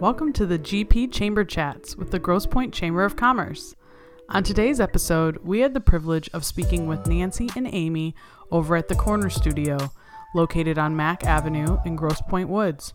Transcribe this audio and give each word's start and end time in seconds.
Welcome 0.00 0.32
to 0.32 0.46
the 0.46 0.58
GP 0.58 1.12
Chamber 1.12 1.44
Chats 1.44 1.94
with 1.94 2.10
the 2.10 2.18
Grosse 2.18 2.46
Pointe 2.46 2.72
Chamber 2.72 3.04
of 3.04 3.16
Commerce. 3.16 3.74
On 4.30 4.42
today's 4.42 4.80
episode, 4.80 5.36
we 5.44 5.60
had 5.60 5.74
the 5.74 5.80
privilege 5.80 6.30
of 6.32 6.42
speaking 6.42 6.86
with 6.86 7.06
Nancy 7.06 7.50
and 7.54 7.68
Amy 7.70 8.14
over 8.50 8.76
at 8.76 8.88
the 8.88 8.94
Corner 8.94 9.28
Studio, 9.28 9.76
located 10.34 10.78
on 10.78 10.96
Mack 10.96 11.26
Avenue 11.26 11.76
in 11.84 11.96
Grosse 11.96 12.22
Pointe 12.22 12.48
Woods. 12.48 12.94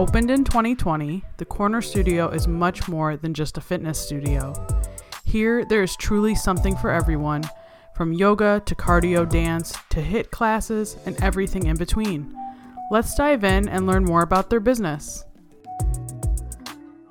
Opened 0.00 0.32
in 0.32 0.42
2020, 0.42 1.22
the 1.36 1.44
Corner 1.44 1.80
Studio 1.80 2.28
is 2.28 2.48
much 2.48 2.88
more 2.88 3.16
than 3.16 3.32
just 3.32 3.56
a 3.56 3.60
fitness 3.60 4.00
studio. 4.00 4.52
Here, 5.24 5.64
there 5.64 5.84
is 5.84 5.94
truly 5.94 6.34
something 6.34 6.76
for 6.76 6.90
everyone, 6.90 7.44
from 7.94 8.12
yoga 8.12 8.60
to 8.66 8.74
cardio 8.74 9.30
dance 9.30 9.76
to 9.90 10.02
HIIT 10.02 10.32
classes 10.32 10.96
and 11.06 11.22
everything 11.22 11.66
in 11.66 11.76
between. 11.76 12.34
Let's 12.90 13.14
dive 13.14 13.44
in 13.44 13.68
and 13.68 13.86
learn 13.86 14.04
more 14.04 14.22
about 14.22 14.50
their 14.50 14.58
business. 14.58 15.24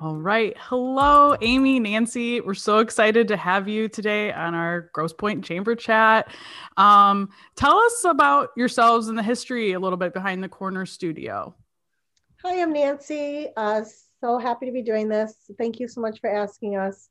All 0.02 0.16
right. 0.16 0.56
Hello, 0.58 1.36
Amy, 1.42 1.78
Nancy. 1.78 2.40
We're 2.40 2.54
so 2.54 2.78
excited 2.78 3.28
to 3.28 3.36
have 3.36 3.68
you 3.68 3.86
today 3.86 4.32
on 4.32 4.54
our 4.54 4.88
Grosse 4.94 5.12
Pointe 5.12 5.44
Chamber 5.44 5.74
Chat. 5.74 6.32
Um, 6.78 7.28
tell 7.54 7.76
us 7.76 8.04
about 8.04 8.48
yourselves 8.56 9.08
and 9.08 9.18
the 9.18 9.22
history 9.22 9.72
a 9.72 9.78
little 9.78 9.98
bit 9.98 10.14
behind 10.14 10.42
the 10.42 10.48
Corner 10.48 10.86
Studio. 10.86 11.54
Hi, 12.42 12.62
I'm 12.62 12.72
Nancy. 12.72 13.48
Uh, 13.58 13.82
so 14.22 14.38
happy 14.38 14.64
to 14.64 14.72
be 14.72 14.80
doing 14.80 15.06
this. 15.06 15.34
Thank 15.58 15.78
you 15.78 15.86
so 15.86 16.00
much 16.00 16.18
for 16.18 16.34
asking 16.34 16.76
us. 16.76 17.10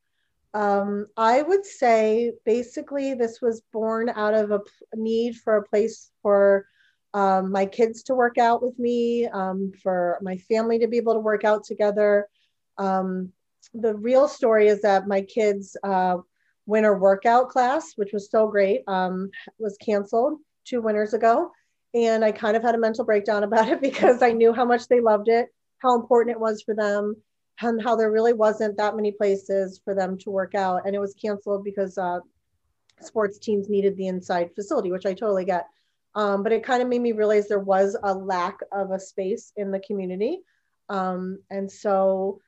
Um, 0.55 1.05
I 1.16 1.44
would 1.44 1.67
say 1.67 2.31
basically 2.44 3.13
this 3.13 3.39
was 3.39 3.61
born 3.71 4.09
out 4.09 4.33
of 4.33 4.49
a 4.49 4.61
need 4.95 5.35
for 5.35 5.58
a 5.58 5.63
place 5.63 6.09
for 6.23 6.66
um, 7.13 7.52
my 7.52 7.67
kids 7.67 8.02
to 8.03 8.16
work 8.16 8.39
out 8.39 8.63
with 8.63 8.80
me, 8.80 9.27
um, 9.27 9.73
for 9.83 10.17
my 10.23 10.38
family 10.38 10.80
to 10.80 10.88
be 10.88 10.97
able 10.97 11.13
to 11.13 11.19
work 11.19 11.44
out 11.44 11.63
together. 11.63 12.27
Um, 12.79 13.31
the 13.73 13.94
real 13.95 14.27
story 14.27 14.67
is 14.67 14.81
that 14.81 15.08
my 15.08 15.22
kids' 15.22 15.77
uh, 15.83 16.17
winter 16.66 16.97
workout 16.97 17.49
class, 17.49 17.94
which 17.95 18.13
was 18.13 18.30
so 18.31 18.47
great, 18.47 18.81
um, 18.88 19.30
was 19.59 19.77
canceled 19.77 20.39
two 20.66 20.81
winters 20.81 21.13
ago. 21.13 21.52
And 21.94 22.23
I 22.23 22.31
kind 22.31 22.55
of 22.55 22.63
had 22.63 22.75
a 22.75 22.80
mental 22.80 23.05
breakdown 23.05 23.44
about 23.44 23.69
it 23.69 23.81
because 23.81 24.22
I 24.22 24.31
knew 24.31 24.53
how 24.53 24.66
much 24.66 24.88
they 24.88 25.02
loved 25.02 25.27
it, 25.27 25.47
how 25.80 25.95
important 25.95 26.35
it 26.35 26.39
was 26.39 26.61
for 26.61 26.73
them, 26.73 27.16
and 27.61 27.81
how 27.81 27.95
there 27.95 28.11
really 28.11 28.33
wasn't 28.33 28.77
that 28.77 28.95
many 28.95 29.11
places 29.11 29.81
for 29.83 29.94
them 29.94 30.17
to 30.19 30.31
work 30.31 30.55
out. 30.55 30.83
And 30.85 30.95
it 30.95 31.00
was 31.00 31.13
canceled 31.13 31.63
because 31.63 31.97
uh, 31.97 32.19
sports 33.02 33.38
teams 33.38 33.69
needed 33.69 33.97
the 33.97 34.07
inside 34.07 34.55
facility, 34.55 34.91
which 34.91 35.05
I 35.05 35.13
totally 35.13 35.45
get. 35.45 35.67
Um, 36.16 36.41
but 36.44 36.52
it 36.52 36.63
kind 36.63 36.81
of 36.81 36.88
made 36.88 37.02
me 37.02 37.11
realize 37.11 37.47
there 37.47 37.59
was 37.59 37.97
a 38.02 38.13
lack 38.13 38.57
of 38.72 38.91
a 38.91 39.00
space 39.00 39.52
in 39.57 39.72
the 39.72 39.80
community. 39.80 40.41
Um, 40.89 41.39
and 41.52 41.72
so 41.72 42.41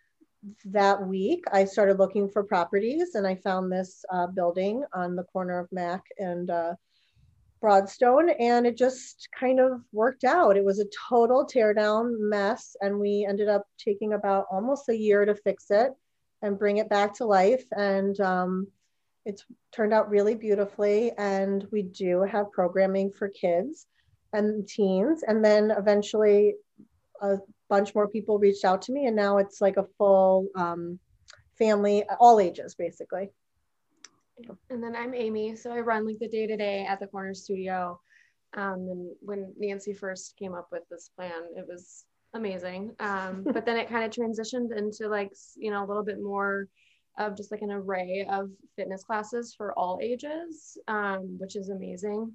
that 0.66 1.06
week, 1.06 1.44
I 1.52 1.66
started 1.66 2.00
looking 2.00 2.30
for 2.30 2.44
properties 2.44 3.16
and 3.16 3.28
I 3.28 3.36
found 3.36 3.72
this 3.72 4.04
uh, 4.12 4.28
building 4.28 4.84
on 4.94 5.16
the 5.16 5.24
corner 5.24 5.60
of 5.60 5.72
Mack 5.72 6.04
and 6.18 6.50
uh, 6.50 6.74
Broadstone, 7.62 8.32
and 8.32 8.66
it 8.66 8.76
just 8.76 9.30
kind 9.40 9.60
of 9.60 9.82
worked 9.92 10.24
out. 10.24 10.58
It 10.58 10.66
was 10.66 10.80
a 10.80 10.90
total 11.10 11.46
teardown 11.46 12.16
mess, 12.18 12.76
and 12.82 13.00
we 13.00 13.26
ended 13.30 13.50
up 13.50 13.68
taking 13.78 14.14
about 14.14 14.46
almost 14.52 14.90
a 14.90 14.98
year 14.98 15.26
to 15.26 15.36
fix 15.36 15.70
it 15.70 15.92
and 16.42 16.58
bring 16.58 16.78
it 16.78 16.90
back 16.90 17.14
to 17.16 17.26
life. 17.26 17.64
And 17.72 18.20
um, 18.20 18.68
it's 19.26 19.46
turned 19.72 19.94
out 19.94 20.10
really 20.10 20.36
beautifully 20.36 21.12
and 21.18 21.68
we 21.72 21.84
do 21.84 22.22
have 22.24 22.52
programming 22.52 23.12
for 23.12 23.30
kids 23.30 23.86
and 24.34 24.68
teens 24.68 25.24
and 25.28 25.44
then 25.44 25.72
eventually 25.72 26.56
a 27.22 27.38
bunch 27.70 27.94
more 27.96 28.08
people 28.08 28.40
reached 28.40 28.66
out 28.66 28.82
to 28.84 28.92
me 28.92 29.06
and 29.06 29.16
now 29.16 29.38
it's 29.38 29.62
like 29.62 29.78
a 29.78 29.86
full 29.98 30.48
um, 30.56 31.00
family 31.58 32.04
all 32.20 32.40
ages 32.40 32.76
basically. 32.76 33.30
And 34.70 34.84
then 34.84 34.96
i'm 34.96 35.14
amy 35.14 35.56
so 35.56 35.72
i 35.72 35.80
run 35.80 36.06
like 36.06 36.20
the 36.20 36.28
day 36.28 36.48
to 36.48 36.58
day 36.58 36.86
at 36.86 37.00
the 37.00 37.08
corner 37.08 37.34
studio. 37.34 38.00
Um, 38.54 38.88
and 38.90 39.12
when 39.22 39.54
nancy 39.58 39.94
first 39.94 40.36
came 40.38 40.54
up 40.54 40.68
with 40.72 40.84
this 40.90 41.10
plan 41.16 41.44
it 41.56 41.66
was 41.68 42.06
amazing. 42.34 42.96
Um, 43.00 43.44
but 43.54 43.66
then 43.66 43.78
it 43.78 43.90
kind 43.90 44.04
of 44.04 44.12
transitioned 44.12 44.76
into 44.76 45.08
like 45.08 45.32
you 45.56 45.72
know 45.72 45.84
a 45.84 45.88
little 45.88 46.04
bit 46.04 46.22
more 46.22 46.68
of 47.18 47.36
just 47.36 47.52
like 47.52 47.62
an 47.62 47.72
array 47.72 48.26
of 48.32 48.50
fitness 48.76 49.04
classes 49.04 49.54
for 49.56 49.78
all 49.78 50.00
ages, 50.02 50.78
um, 50.88 51.38
which 51.40 51.56
is 51.56 51.70
amazing 51.70 52.32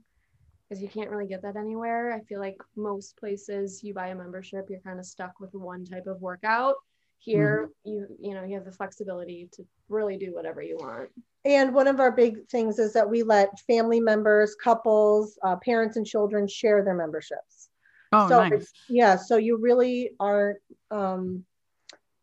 because 0.68 0.82
you 0.82 0.88
can't 0.88 1.10
really 1.10 1.26
get 1.26 1.42
that 1.42 1.56
anywhere. 1.56 2.12
I 2.12 2.20
feel 2.20 2.40
like 2.40 2.56
most 2.74 3.16
places 3.16 3.82
you 3.82 3.94
buy 3.94 4.08
a 4.08 4.14
membership, 4.14 4.66
you're 4.68 4.80
kind 4.80 4.98
of 4.98 5.06
stuck 5.06 5.38
with 5.40 5.54
one 5.54 5.84
type 5.84 6.06
of 6.06 6.20
workout. 6.20 6.74
Here, 7.18 7.70
mm-hmm. 7.86 7.90
you 7.90 8.06
you 8.20 8.34
know 8.34 8.44
you 8.44 8.54
have 8.54 8.64
the 8.64 8.72
flexibility 8.72 9.48
to 9.52 9.64
really 9.88 10.16
do 10.16 10.34
whatever 10.34 10.62
you 10.62 10.76
want. 10.76 11.08
And 11.44 11.72
one 11.72 11.86
of 11.86 12.00
our 12.00 12.10
big 12.10 12.46
things 12.48 12.78
is 12.78 12.92
that 12.92 13.08
we 13.08 13.22
let 13.22 13.58
family 13.60 14.00
members, 14.00 14.54
couples, 14.54 15.38
uh, 15.44 15.56
parents, 15.56 15.96
and 15.96 16.06
children 16.06 16.46
share 16.46 16.84
their 16.84 16.94
memberships. 16.94 17.68
Oh, 18.12 18.28
so 18.28 18.48
nice. 18.48 18.72
Yeah, 18.88 19.16
so 19.16 19.36
you 19.36 19.56
really 19.56 20.10
aren't, 20.20 20.58
um, 20.90 21.44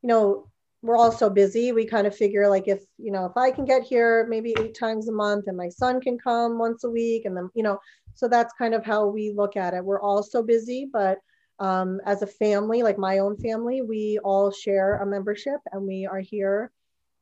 you 0.01 0.09
know, 0.09 0.47
we're 0.83 0.97
all 0.97 1.11
so 1.11 1.29
busy 1.29 1.71
we 1.71 1.85
kind 1.85 2.05
of 2.05 2.15
figure 2.15 2.47
like 2.47 2.67
if 2.67 2.83
you 2.97 3.11
know 3.11 3.25
if 3.25 3.35
i 3.37 3.49
can 3.49 3.65
get 3.65 3.81
here 3.81 4.27
maybe 4.29 4.53
eight 4.59 4.77
times 4.77 5.07
a 5.07 5.11
month 5.11 5.45
and 5.47 5.57
my 5.57 5.69
son 5.69 5.99
can 5.99 6.17
come 6.19 6.59
once 6.59 6.83
a 6.83 6.89
week 6.89 7.25
and 7.25 7.35
then 7.35 7.49
you 7.55 7.63
know 7.63 7.79
so 8.15 8.27
that's 8.27 8.53
kind 8.53 8.73
of 8.73 8.85
how 8.85 9.07
we 9.07 9.31
look 9.31 9.57
at 9.57 9.73
it. 9.73 9.83
We're 9.83 10.01
all 10.01 10.23
so 10.23 10.43
busy 10.43 10.89
but 10.91 11.19
um, 11.59 11.99
as 12.05 12.21
a 12.21 12.27
family 12.27 12.83
like 12.83 12.97
my 12.97 13.19
own 13.19 13.37
family 13.37 13.81
we 13.81 14.19
all 14.23 14.51
share 14.51 14.97
a 14.97 15.05
membership 15.05 15.59
and 15.71 15.85
we 15.87 16.05
are 16.05 16.19
here 16.19 16.71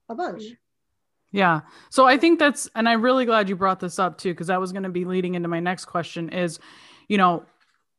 a 0.09 0.15
bunch. 0.15 0.43
Yeah. 1.31 1.61
So 1.89 2.05
i 2.05 2.17
think 2.17 2.39
that's 2.39 2.69
and 2.75 2.87
i'm 2.87 3.01
really 3.01 3.25
glad 3.25 3.49
you 3.49 3.55
brought 3.55 3.79
this 3.79 3.99
up 3.99 4.17
too 4.17 4.33
because 4.33 4.47
that 4.47 4.59
was 4.59 4.71
going 4.71 4.83
to 4.83 4.89
be 4.89 5.05
leading 5.05 5.35
into 5.35 5.47
my 5.47 5.59
next 5.59 5.85
question 5.85 6.29
is 6.29 6.59
you 7.07 7.17
know 7.17 7.45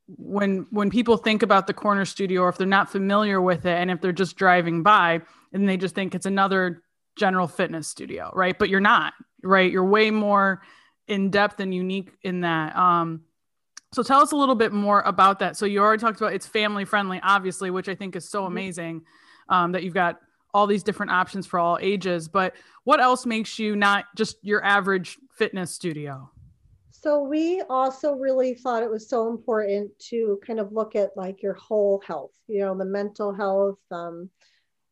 when 0.07 0.67
when 0.71 0.91
people 0.91 1.17
think 1.17 1.43
about 1.43 1.67
the 1.67 1.75
corner 1.75 2.05
studio 2.05 2.43
or 2.43 2.49
if 2.49 2.59
they're 2.59 2.67
not 2.67 2.91
familiar 2.91 3.41
with 3.41 3.65
it 3.65 3.77
and 3.79 3.91
if 3.91 4.01
they're 4.01 4.13
just 4.13 4.37
driving 4.37 4.83
by 4.83 5.21
and 5.53 5.69
they 5.69 5.77
just 5.77 5.95
think 5.95 6.15
it's 6.15 6.27
another 6.27 6.83
general 7.17 7.47
fitness 7.47 7.89
studio 7.89 8.31
right? 8.35 8.59
But 8.59 8.69
you're 8.69 8.81
not 8.81 9.15
right? 9.43 9.71
You're 9.71 9.85
way 9.85 10.11
more 10.11 10.63
in 11.09 11.31
depth 11.31 11.61
and 11.61 11.75
unique 11.75 12.11
in 12.23 12.41
that 12.41 12.75
um 12.77 13.23
so 13.93 14.03
tell 14.03 14.21
us 14.21 14.33
a 14.33 14.37
little 14.37 14.55
bit 14.55 14.73
more 14.73 15.01
about 15.03 15.39
that 15.39 15.57
so 15.57 15.67
you 15.67 15.81
already 15.81 16.01
talked 16.01 16.21
about 16.21 16.33
it's 16.33 16.47
family 16.47 16.85
friendly 16.85 17.21
obviously 17.23 17.71
which 17.71 17.89
i 17.89 17.95
think 17.95 18.17
is 18.17 18.29
so 18.29 18.43
mm-hmm. 18.43 18.53
amazing 18.53 19.03
um, 19.49 19.73
that 19.73 19.83
you've 19.83 19.95
got 19.95 20.21
all 20.55 20.67
these 20.67 20.83
different 20.83 21.11
options 21.11 21.47
for 21.47 21.59
all 21.59 21.79
ages 21.81 22.29
but 22.29 22.55
what 22.85 23.01
else 23.01 23.27
makes 23.27 23.59
you 23.59 23.75
not 23.77 24.05
just 24.17 24.37
your 24.43 24.65
average 24.65 25.19
fitness 25.37 25.75
studio 25.75 26.31
so 27.03 27.21
we 27.21 27.61
also 27.69 28.15
really 28.15 28.55
thought 28.55 28.85
it 28.85 28.91
was 28.91 29.09
so 29.09 29.29
important 29.29 29.91
to 30.11 30.39
kind 30.47 30.61
of 30.61 30.73
look 30.73 30.95
at 30.95 31.17
like 31.17 31.43
your 31.43 31.55
whole 31.55 32.01
health, 32.07 32.31
you 32.47 32.61
know, 32.61 32.79
the 32.79 32.85
mental 32.85 33.33
health 33.35 33.81
um, 33.91 34.31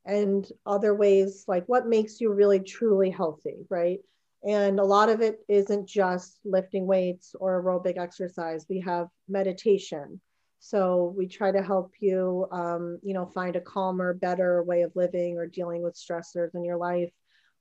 and 0.04 0.50
other 0.66 0.92
ways, 0.92 1.44
like 1.47 1.65
what 1.69 1.87
makes 1.87 2.21
you 2.21 2.32
really 2.32 2.59
truly 2.59 3.10
healthy, 3.10 3.65
right? 3.69 4.00
And 4.47 4.81
a 4.81 4.84
lot 4.84 5.11
of 5.11 5.21
it 5.21 5.41
isn't 5.49 5.87
just 5.87 6.39
lifting 6.45 6.87
weights 6.87 7.34
or 7.39 7.62
aerobic 7.62 7.99
exercise. 7.99 8.65
We 8.69 8.81
have 8.81 9.09
meditation. 9.28 10.21
So 10.61 11.15
we 11.17 11.27
try 11.27 11.53
to 11.53 11.62
help 11.62 11.93
you, 12.01 12.47
um, 12.53 12.99
you 13.03 13.15
know, 13.15 13.27
find 13.27 13.56
a 13.56 13.61
calmer, 13.61 14.15
better 14.15 14.62
way 14.62 14.83
of 14.83 14.95
living 14.95 15.37
or 15.37 15.47
dealing 15.47 15.83
with 15.83 15.95
stressors 15.95 16.55
in 16.55 16.65
your 16.65 16.77
life. 16.77 17.11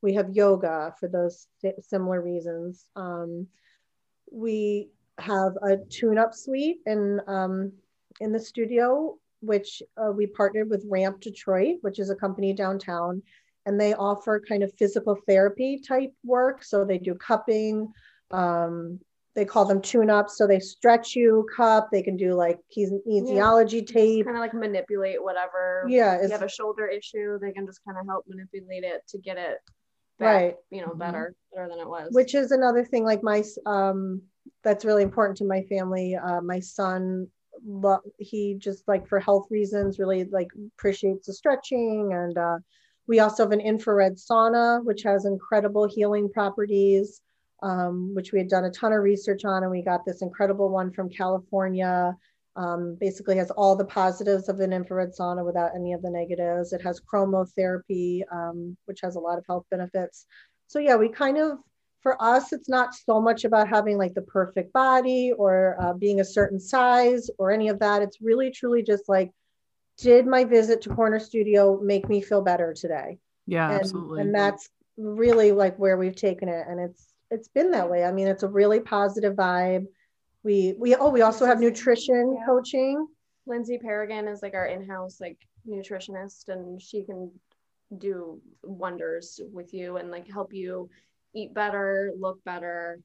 We 0.02 0.14
have 0.14 0.36
yoga 0.36 0.94
for 1.00 1.10
those 1.10 1.48
similar 1.82 2.22
reasons. 2.22 2.88
Um, 2.96 3.48
we 4.32 4.90
have 5.18 5.54
a 5.62 5.78
tune-up 5.90 6.34
suite 6.34 6.80
in 6.86 7.20
um, 7.28 7.74
in 8.22 8.32
the 8.32 8.40
studio, 8.40 9.18
which 9.42 9.82
uh, 9.98 10.12
we 10.12 10.28
partnered 10.28 10.70
with 10.70 10.86
Ramp 10.88 11.22
Detroit, 11.22 11.78
which 11.82 12.00
is 12.00 12.10
a 12.10 12.16
company 12.16 12.54
downtown, 12.54 13.22
and 13.66 13.80
they 13.80 13.94
offer 13.94 14.42
kind 14.48 14.64
of 14.64 14.74
physical 14.78 15.18
therapy 15.28 15.80
type 15.86 16.12
work. 16.24 16.64
So 16.64 16.86
they 16.86 16.98
do 16.98 17.16
cupping. 17.16 17.92
Um, 18.32 19.00
they 19.36 19.46
call 19.46 19.66
them 19.66 19.82
tune-ups. 19.82 20.38
So 20.38 20.48
they 20.48 20.60
stretch 20.60 21.16
you, 21.16 21.48
cup. 21.56 21.90
They 21.92 22.02
can 22.02 22.18
do 22.18 22.34
like 22.34 22.60
kinesiology 22.76 23.82
yeah. 23.88 23.94
tape. 23.94 24.26
Kind 24.26 24.38
of 24.38 24.42
like 24.42 24.54
manipulate 24.54 25.24
whatever. 25.24 25.86
Yeah. 25.88 26.16
If 26.16 26.24
you 26.24 26.32
have 26.32 26.42
a 26.42 26.50
shoulder 26.50 26.88
issue, 26.88 27.38
they 27.40 27.52
can 27.52 27.66
just 27.66 27.84
kind 27.86 27.98
of 27.98 28.06
help 28.06 28.26
manipulate 28.28 28.84
it 28.84 29.04
to 29.10 29.18
get 29.18 29.38
it 29.38 29.60
back, 30.20 30.36
right 30.36 30.56
you 30.70 30.82
know 30.82 30.94
better 30.94 31.34
mm-hmm. 31.34 31.56
better 31.56 31.70
than 31.70 31.80
it 31.80 31.88
was 31.88 32.10
which 32.12 32.36
is 32.36 32.52
another 32.52 32.84
thing 32.84 33.04
like 33.04 33.24
my 33.24 33.44
um 33.66 34.22
that's 34.64 34.86
really 34.86 35.04
important 35.04 35.38
to 35.38 35.46
my 35.46 35.62
family 35.64 36.16
uh 36.16 36.42
my 36.42 36.60
son 36.60 37.28
lo- 37.66 38.02
he 38.18 38.56
just 38.60 38.88
like 38.88 39.08
for 39.08 39.20
health 39.20 39.48
reasons 39.50 39.98
really 39.98 40.26
like 40.26 40.50
appreciates 40.78 41.28
the 41.28 41.34
stretching 41.34 42.12
and 42.14 42.38
uh 42.38 42.58
we 43.10 43.20
also 43.20 43.44
have 43.44 43.52
an 43.52 43.68
infrared 43.72 44.16
sauna 44.16 44.66
which 44.86 45.04
has 45.04 45.26
incredible 45.26 45.86
healing 45.96 46.30
properties 46.38 47.22
um, 47.62 48.14
which 48.16 48.32
we 48.32 48.40
had 48.40 48.48
done 48.56 48.66
a 48.66 48.72
ton 48.72 48.94
of 48.94 49.02
research 49.12 49.44
on 49.44 49.64
and 49.64 49.72
we 49.72 49.82
got 49.92 50.06
this 50.06 50.22
incredible 50.22 50.70
one 50.80 50.90
from 50.98 51.10
california 51.10 52.16
Um, 52.66 52.98
basically 53.00 53.38
has 53.38 53.52
all 53.60 53.76
the 53.76 53.92
positives 54.02 54.50
of 54.50 54.60
an 54.60 54.74
infrared 54.80 55.12
sauna 55.18 55.44
without 55.50 55.76
any 55.80 55.92
of 55.96 56.02
the 56.02 56.14
negatives. 56.22 56.74
It 56.74 56.82
has 56.88 57.06
chromotherapy, 57.10 58.08
um, 58.40 58.58
which 58.88 59.02
has 59.06 59.16
a 59.16 59.24
lot 59.28 59.38
of 59.40 59.46
health 59.50 59.66
benefits. 59.74 60.26
So 60.72 60.78
yeah, 60.80 60.98
we 61.04 61.08
kind 61.24 61.38
of, 61.38 61.50
for 62.04 62.14
us, 62.32 62.52
it's 62.56 62.68
not 62.78 62.90
so 63.08 63.16
much 63.28 63.42
about 63.46 63.74
having 63.76 63.98
like 64.04 64.16
the 64.16 64.28
perfect 64.40 64.70
body 64.74 65.24
or 65.44 65.54
uh, 65.84 65.94
being 65.94 66.20
a 66.20 66.32
certain 66.38 66.60
size 66.60 67.24
or 67.40 67.46
any 67.58 67.70
of 67.70 67.80
that. 67.80 68.02
It's 68.06 68.20
really 68.30 68.50
truly 68.60 68.82
just 68.92 69.06
like, 69.16 69.30
did 70.02 70.26
my 70.26 70.44
visit 70.44 70.82
to 70.84 70.90
Corner 70.90 71.20
Studio 71.20 71.80
make 71.82 72.10
me 72.10 72.22
feel 72.22 72.42
better 72.42 72.74
today? 72.74 73.20
Yeah, 73.46 73.72
and, 73.72 73.80
absolutely. 73.80 74.22
And 74.22 74.34
that's 74.34 74.70
really 74.98 75.52
like 75.52 75.78
where 75.78 75.98
we've 75.98 76.16
taken 76.16 76.50
it, 76.50 76.66
and 76.68 76.80
it's 76.80 77.14
it's 77.32 77.48
been 77.48 77.72
that 77.72 77.90
way. 77.90 78.04
I 78.04 78.12
mean, 78.12 78.28
it's 78.28 78.44
a 78.44 78.48
really 78.48 78.80
positive 78.80 79.36
vibe 79.36 79.86
we 80.44 80.74
we 80.78 80.96
oh 80.96 81.10
we 81.10 81.22
also 81.22 81.46
have 81.46 81.60
nutrition 81.60 82.36
yeah. 82.38 82.46
coaching 82.46 83.08
lindsay 83.46 83.78
paragon 83.78 84.28
is 84.28 84.42
like 84.42 84.54
our 84.54 84.68
in-house 84.68 85.20
like 85.20 85.38
nutritionist 85.68 86.50
and 86.50 86.82
she 86.82 87.04
can 87.04 87.32
do 87.98 88.40
wonders 88.64 89.40
with 89.52 89.74
you 89.74 89.98
and 89.98 90.12
like 90.12 90.28
help 90.28 90.54
you 90.54 90.90
eat 91.34 91.54
better 91.54 92.14
look 92.20 92.44
better 92.44 93.00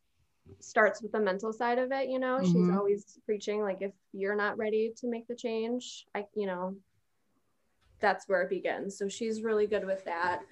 starts 0.61 1.03
with 1.03 1.13
the 1.13 1.21
mental 1.21 1.53
side 1.53 1.79
of 1.79 1.93
it 1.93 2.09
you 2.09 2.19
know 2.19 2.39
mm-hmm. 2.39 2.53
she's 2.53 2.77
always 2.77 3.19
preaching 3.25 3.63
like 3.63 3.79
if 3.81 3.93
you're 4.13 4.37
not 4.37 4.57
ready 4.57 4.93
to 4.97 5.09
make 5.09 5.27
the 5.27 5.35
change 5.35 6.07
i 6.15 6.25
you 6.35 6.47
know 6.47 6.77
that's 8.01 8.29
where 8.29 8.43
it 8.43 8.51
begins 8.51 8.99
so 8.99 9.09
she's 9.09 9.43
really 9.43 9.67
good 9.67 9.87
with 9.87 10.05
that 10.05 10.43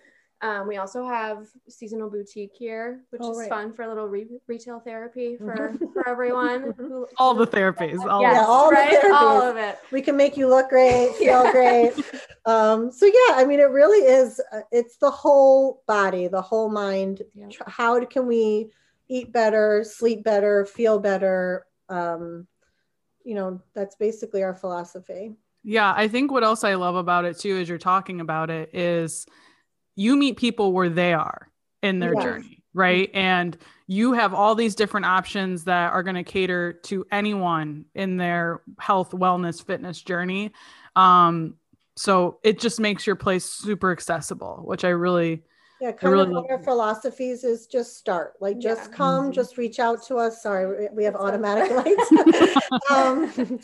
um, 0.43 0.67
we 0.67 0.77
also 0.77 1.07
have 1.07 1.47
seasonal 1.69 2.11
boutique 2.11 2.51
here, 2.53 3.05
which 3.11 3.23
oh, 3.23 3.31
is 3.31 3.39
right. 3.39 3.49
fun 3.49 3.73
for 3.73 3.83
a 3.83 3.89
little 3.89 4.09
re- 4.09 4.27
retail 4.49 4.81
therapy 4.81 5.37
for, 5.37 5.55
mm-hmm. 5.55 5.93
for 5.93 6.09
everyone. 6.09 6.75
Who, 6.77 7.07
all 7.17 7.35
the 7.35 7.47
therapies, 7.47 8.05
all, 8.05 8.21
yes, 8.21 8.35
yeah, 8.35 8.45
all, 8.45 8.69
right? 8.69 9.01
therapies. 9.01 9.15
all 9.15 9.41
of 9.41 9.57
it. 9.57 9.79
We 9.93 10.03
can 10.03 10.17
make 10.17 10.37
you 10.37 10.49
look 10.49 10.69
great, 10.69 11.15
feel 11.19 11.45
yeah. 11.45 11.53
great. 11.53 11.93
Um, 12.45 12.91
so 12.91 13.07
yeah, 13.07 13.37
I 13.37 13.45
mean, 13.47 13.61
it 13.61 13.71
really 13.71 14.05
is. 14.05 14.41
Uh, 14.53 14.63
it's 14.73 14.97
the 14.97 15.13
whole 15.13 15.85
body, 15.87 16.27
the 16.27 16.43
whole 16.43 16.69
mind. 16.69 17.23
Yeah. 17.37 17.47
How 17.69 18.05
can 18.05 18.27
we 18.27 18.71
eat 19.13 19.31
better, 19.31 19.85
sleep 19.85 20.25
better, 20.25 20.65
feel 20.65 20.99
better? 20.99 21.67
Um, 21.89 22.47
you 23.25 23.35
know, 23.35 23.61
that's 23.75 23.95
basically 23.97 24.43
our 24.43 24.55
philosophy. 24.55 25.37
Yeah, 25.63 25.93
I 25.95 26.09
think 26.09 26.33
what 26.33 26.43
else 26.43 26.65
I 26.65 26.75
love 26.75 26.97
about 26.97 27.25
it 27.27 27.39
too, 27.39 27.59
as 27.59 27.69
you're 27.69 27.79
talking 27.79 28.21
about 28.21 28.51
it, 28.51 28.75
is 28.75 29.27
you 29.95 30.17
meet 30.17 30.39
people 30.39 30.73
where 30.73 30.89
they 30.89 31.13
are 31.13 31.49
in 31.83 31.99
their 31.99 32.15
yes. 32.15 32.23
journey, 32.23 32.63
right? 32.73 33.11
And 33.13 33.57
you 33.87 34.15
have 34.15 34.33
all 34.33 34.55
these 34.55 34.75
different 34.75 35.07
options 35.07 35.65
that 35.65 35.93
are 35.93 36.03
going 36.03 36.17
to 36.17 36.25
cater 36.25 36.73
to 36.85 37.05
anyone 37.13 37.85
in 37.95 38.17
their 38.17 38.63
health, 38.81 39.11
wellness, 39.11 39.63
fitness 39.63 40.01
journey. 40.01 40.53
Um, 40.97 41.57
so 41.97 42.39
it 42.43 42.59
just 42.59 42.81
makes 42.81 43.07
your 43.07 43.17
place 43.17 43.45
super 43.45 43.93
accessible, 43.93 44.63
which 44.65 44.85
I 44.85 44.89
really 44.89 45.43
yeah, 45.83 45.91
kind 45.91 46.13
really 46.13 46.33
of 46.33 46.47
our 46.49 46.63
philosophies 46.63 47.43
is 47.43 47.67
just 47.67 47.97
start. 47.97 48.35
Like 48.41 48.61
just 48.61 48.91
yeah. 48.91 48.97
come, 48.97 49.25
mm-hmm. 49.25 49.33
just 49.33 49.59
reach 49.59 49.81
out 49.81 50.01
to 50.07 50.17
us. 50.17 50.41
Sorry, 50.41 50.89
we 50.93 51.03
have 51.03 51.17
automatic 51.17 51.73
lights. 51.85 52.61
um, 52.91 53.59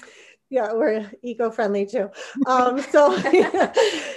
yeah 0.51 0.73
we're 0.73 1.11
eco-friendly 1.23 1.85
too 1.85 2.09
um 2.47 2.81
so 2.81 3.15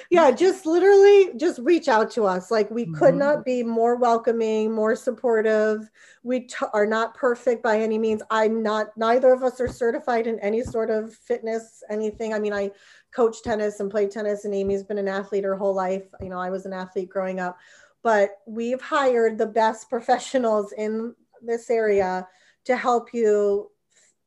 yeah 0.09 0.31
just 0.31 0.65
literally 0.65 1.30
just 1.36 1.59
reach 1.59 1.89
out 1.89 2.09
to 2.09 2.25
us 2.25 2.50
like 2.50 2.71
we 2.71 2.83
mm-hmm. 2.83 2.94
could 2.95 3.15
not 3.15 3.44
be 3.44 3.63
more 3.63 3.98
welcoming 3.98 4.71
more 4.74 4.95
supportive 4.95 5.89
we 6.24 6.42
t- 6.42 6.65
are 6.74 6.86
not 6.86 7.13
perfect 7.15 7.62
by 7.62 7.77
any 7.77 7.98
means 7.98 8.21
i'm 8.31 8.63
not 8.63 8.88
neither 8.95 9.33
of 9.33 9.44
us 9.44 9.59
are 9.59 9.68
certified 9.68 10.25
in 10.25 10.39
any 10.39 10.63
sort 10.63 10.89
of 10.89 11.13
fitness 11.13 11.83
anything 11.89 12.33
i 12.33 12.39
mean 12.39 12.53
i 12.53 12.71
coach 13.13 13.44
tennis 13.44 13.81
and 13.81 13.92
play 13.92 14.07
tennis 14.07 14.45
and 14.45 14.53
amy's 14.53 14.83
been 14.83 14.98
an 14.98 15.09
athlete 15.09 15.44
her 15.44 15.57
whole 15.57 15.75
life 15.75 16.03
you 16.21 16.30
know 16.30 16.39
i 16.39 16.50
was 16.50 16.65
an 16.65 16.71
athlete 16.71 17.09
growing 17.09 17.42
up 17.42 17.57
but 18.03 18.38
we've 18.48 18.81
hired 18.81 19.38
the 19.38 19.45
best 19.45 19.89
professionals 19.89 20.74
in 20.77 21.15
this 21.42 21.69
area 21.69 22.27
to 22.65 22.75
help 22.75 23.13
you 23.13 23.69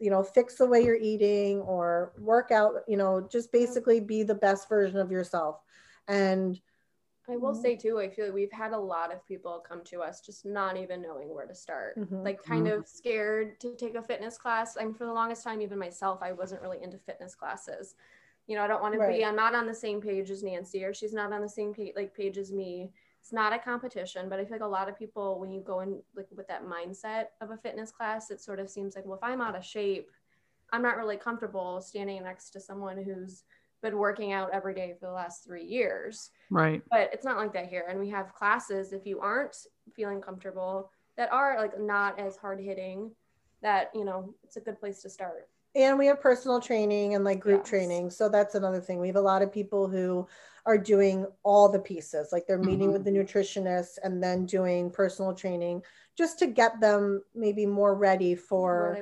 you 0.01 0.11
know 0.11 0.23
fix 0.23 0.57
the 0.57 0.67
way 0.67 0.83
you're 0.83 0.97
eating 0.97 1.61
or 1.61 2.13
work 2.19 2.51
out 2.51 2.73
you 2.89 2.97
know 2.97 3.27
just 3.31 3.53
basically 3.53 4.01
be 4.01 4.23
the 4.23 4.35
best 4.35 4.69
version 4.69 4.99
of 4.99 5.11
yourself 5.11 5.61
and 6.09 6.61
I 7.29 7.37
will 7.37 7.55
say 7.55 7.75
too, 7.75 7.99
I 7.99 8.11
feel 8.11 8.27
like 8.27 8.35
we've 8.35 8.53
had 8.53 8.73
a 8.73 8.79
lot 8.79 9.11
of 9.11 9.27
people 9.27 9.65
come 9.67 9.83
to 9.85 10.03
us 10.03 10.21
just 10.21 10.45
not 10.45 10.77
even 10.77 11.01
knowing 11.01 11.35
where 11.35 11.47
to 11.47 11.55
start, 11.55 11.99
mm-hmm. 11.99 12.23
like 12.23 12.43
kind 12.43 12.67
mm-hmm. 12.67 12.81
of 12.81 12.87
scared 12.87 13.59
to 13.61 13.75
take 13.77 13.95
a 13.95 14.03
fitness 14.03 14.37
class. 14.37 14.77
I 14.79 14.85
mean, 14.85 14.93
for 14.93 15.07
the 15.07 15.13
longest 15.13 15.43
time, 15.43 15.63
even 15.63 15.79
myself, 15.79 16.19
I 16.23 16.33
wasn't 16.33 16.61
really 16.61 16.83
into 16.83 16.99
fitness 16.99 17.35
classes. 17.35 17.95
You 18.47 18.57
know, 18.57 18.63
I 18.63 18.67
don't 18.67 18.83
want 18.83 18.99
right. 18.99 19.07
to 19.11 19.17
be, 19.17 19.25
I'm 19.25 19.37
not 19.37 19.55
on 19.55 19.67
the 19.67 19.75
same 19.75 20.03
page 20.03 20.31
as 20.31 20.43
Nancy, 20.43 20.85
or 20.85 20.93
she's 20.93 21.15
not 21.15 21.33
on 21.33 21.41
the 21.41 21.49
same 21.49 21.73
page, 21.73 21.95
like 21.97 22.15
page 22.15 22.37
as 22.37 22.53
me 22.53 22.91
it's 23.25 23.33
not 23.33 23.55
a 23.55 23.59
competition, 23.59 24.29
but 24.29 24.39
I 24.39 24.45
feel 24.45 24.53
like 24.53 24.61
a 24.61 24.67
lot 24.67 24.87
of 24.87 24.99
people, 24.99 25.41
when 25.41 25.51
you 25.51 25.63
go 25.63 25.81
in 25.81 25.99
like 26.15 26.27
with 26.37 26.47
that 26.49 26.67
mindset 26.67 27.29
of 27.41 27.53
a 27.53 27.57
fitness 27.57 27.91
class, 27.91 28.31
it 28.31 28.39
sort 28.39 28.61
of 28.61 28.69
seems 28.69 28.95
like, 28.95 29.07
well, 29.07 29.17
if 29.17 29.25
I'm 29.25 29.41
out 29.41 29.57
of 29.57 29.65
shape, 29.65 30.11
I'm 30.75 30.83
not 30.83 30.99
really 30.99 31.17
comfortable 31.17 31.81
standing 31.81 32.23
next 32.23 32.51
to 32.51 32.61
someone 32.61 33.03
who's 33.03 33.45
been 33.83 33.97
working 33.97 34.33
out 34.35 34.51
every 34.53 34.75
day 34.75 34.95
for 35.01 35.07
the 35.07 35.13
last 35.13 35.43
three 35.43 35.65
years. 35.65 36.33
Right. 36.51 36.83
But 36.91 37.09
it's 37.15 37.25
not 37.25 37.39
like 37.39 37.55
that 37.55 37.71
here. 37.71 37.87
And 37.89 37.99
we 37.99 38.11
have 38.11 38.35
classes, 38.35 38.93
if 38.93 39.07
you 39.07 39.21
aren't 39.21 39.57
feeling 39.97 40.21
comfortable, 40.21 40.91
that 41.17 41.33
are 41.33 41.57
like 41.59 41.81
not 41.81 42.21
as 42.21 42.37
hard 42.37 42.61
hitting, 42.61 43.11
that, 43.63 43.91
you 43.95 44.05
know, 44.05 44.35
it's 44.43 44.59
a 44.59 44.61
good 44.61 44.79
place 44.79 45.01
to 45.01 45.09
start 45.09 45.49
and 45.75 45.99
we 45.99 46.07
have 46.07 46.21
personal 46.21 46.61
training 46.61 47.15
and 47.15 47.25
like 47.25 47.41
group 47.41 47.63
yes. 47.63 47.69
training 47.69 48.11
so 48.11 48.29
that's 48.29 48.55
another 48.55 48.81
thing 48.81 49.01
we 49.01 49.07
have 49.07 49.17
a 49.17 49.21
lot 49.21 49.43
of 49.43 49.53
people 49.53 49.89
who 49.89 50.27
are 50.67 50.79
doing 50.79 51.27
all 51.43 51.69
the 51.69 51.79
pieces 51.79 52.29
like 52.33 52.47
they're 52.47 52.59
meeting 52.59 52.91
mm-hmm. 52.91 52.93
with 52.93 53.05
the 53.05 53.11
nutritionist 53.11 53.99
and 54.03 54.23
then 54.23 54.47
doing 54.47 54.91
personal 54.91 55.35
training 55.35 55.83
just 56.17 56.39
to 56.39 56.47
get 56.47 56.81
them 56.81 57.23
maybe 57.35 57.67
more 57.67 57.95
ready 57.95 58.35
for 58.35 58.97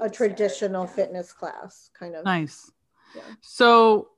a 0.00 0.10
traditional 0.10 0.84
yeah. 0.84 0.90
fitness 0.90 1.32
class 1.32 1.90
kind 1.98 2.14
of 2.14 2.24
nice 2.24 2.70
yeah. 3.14 3.22
so 3.40 4.08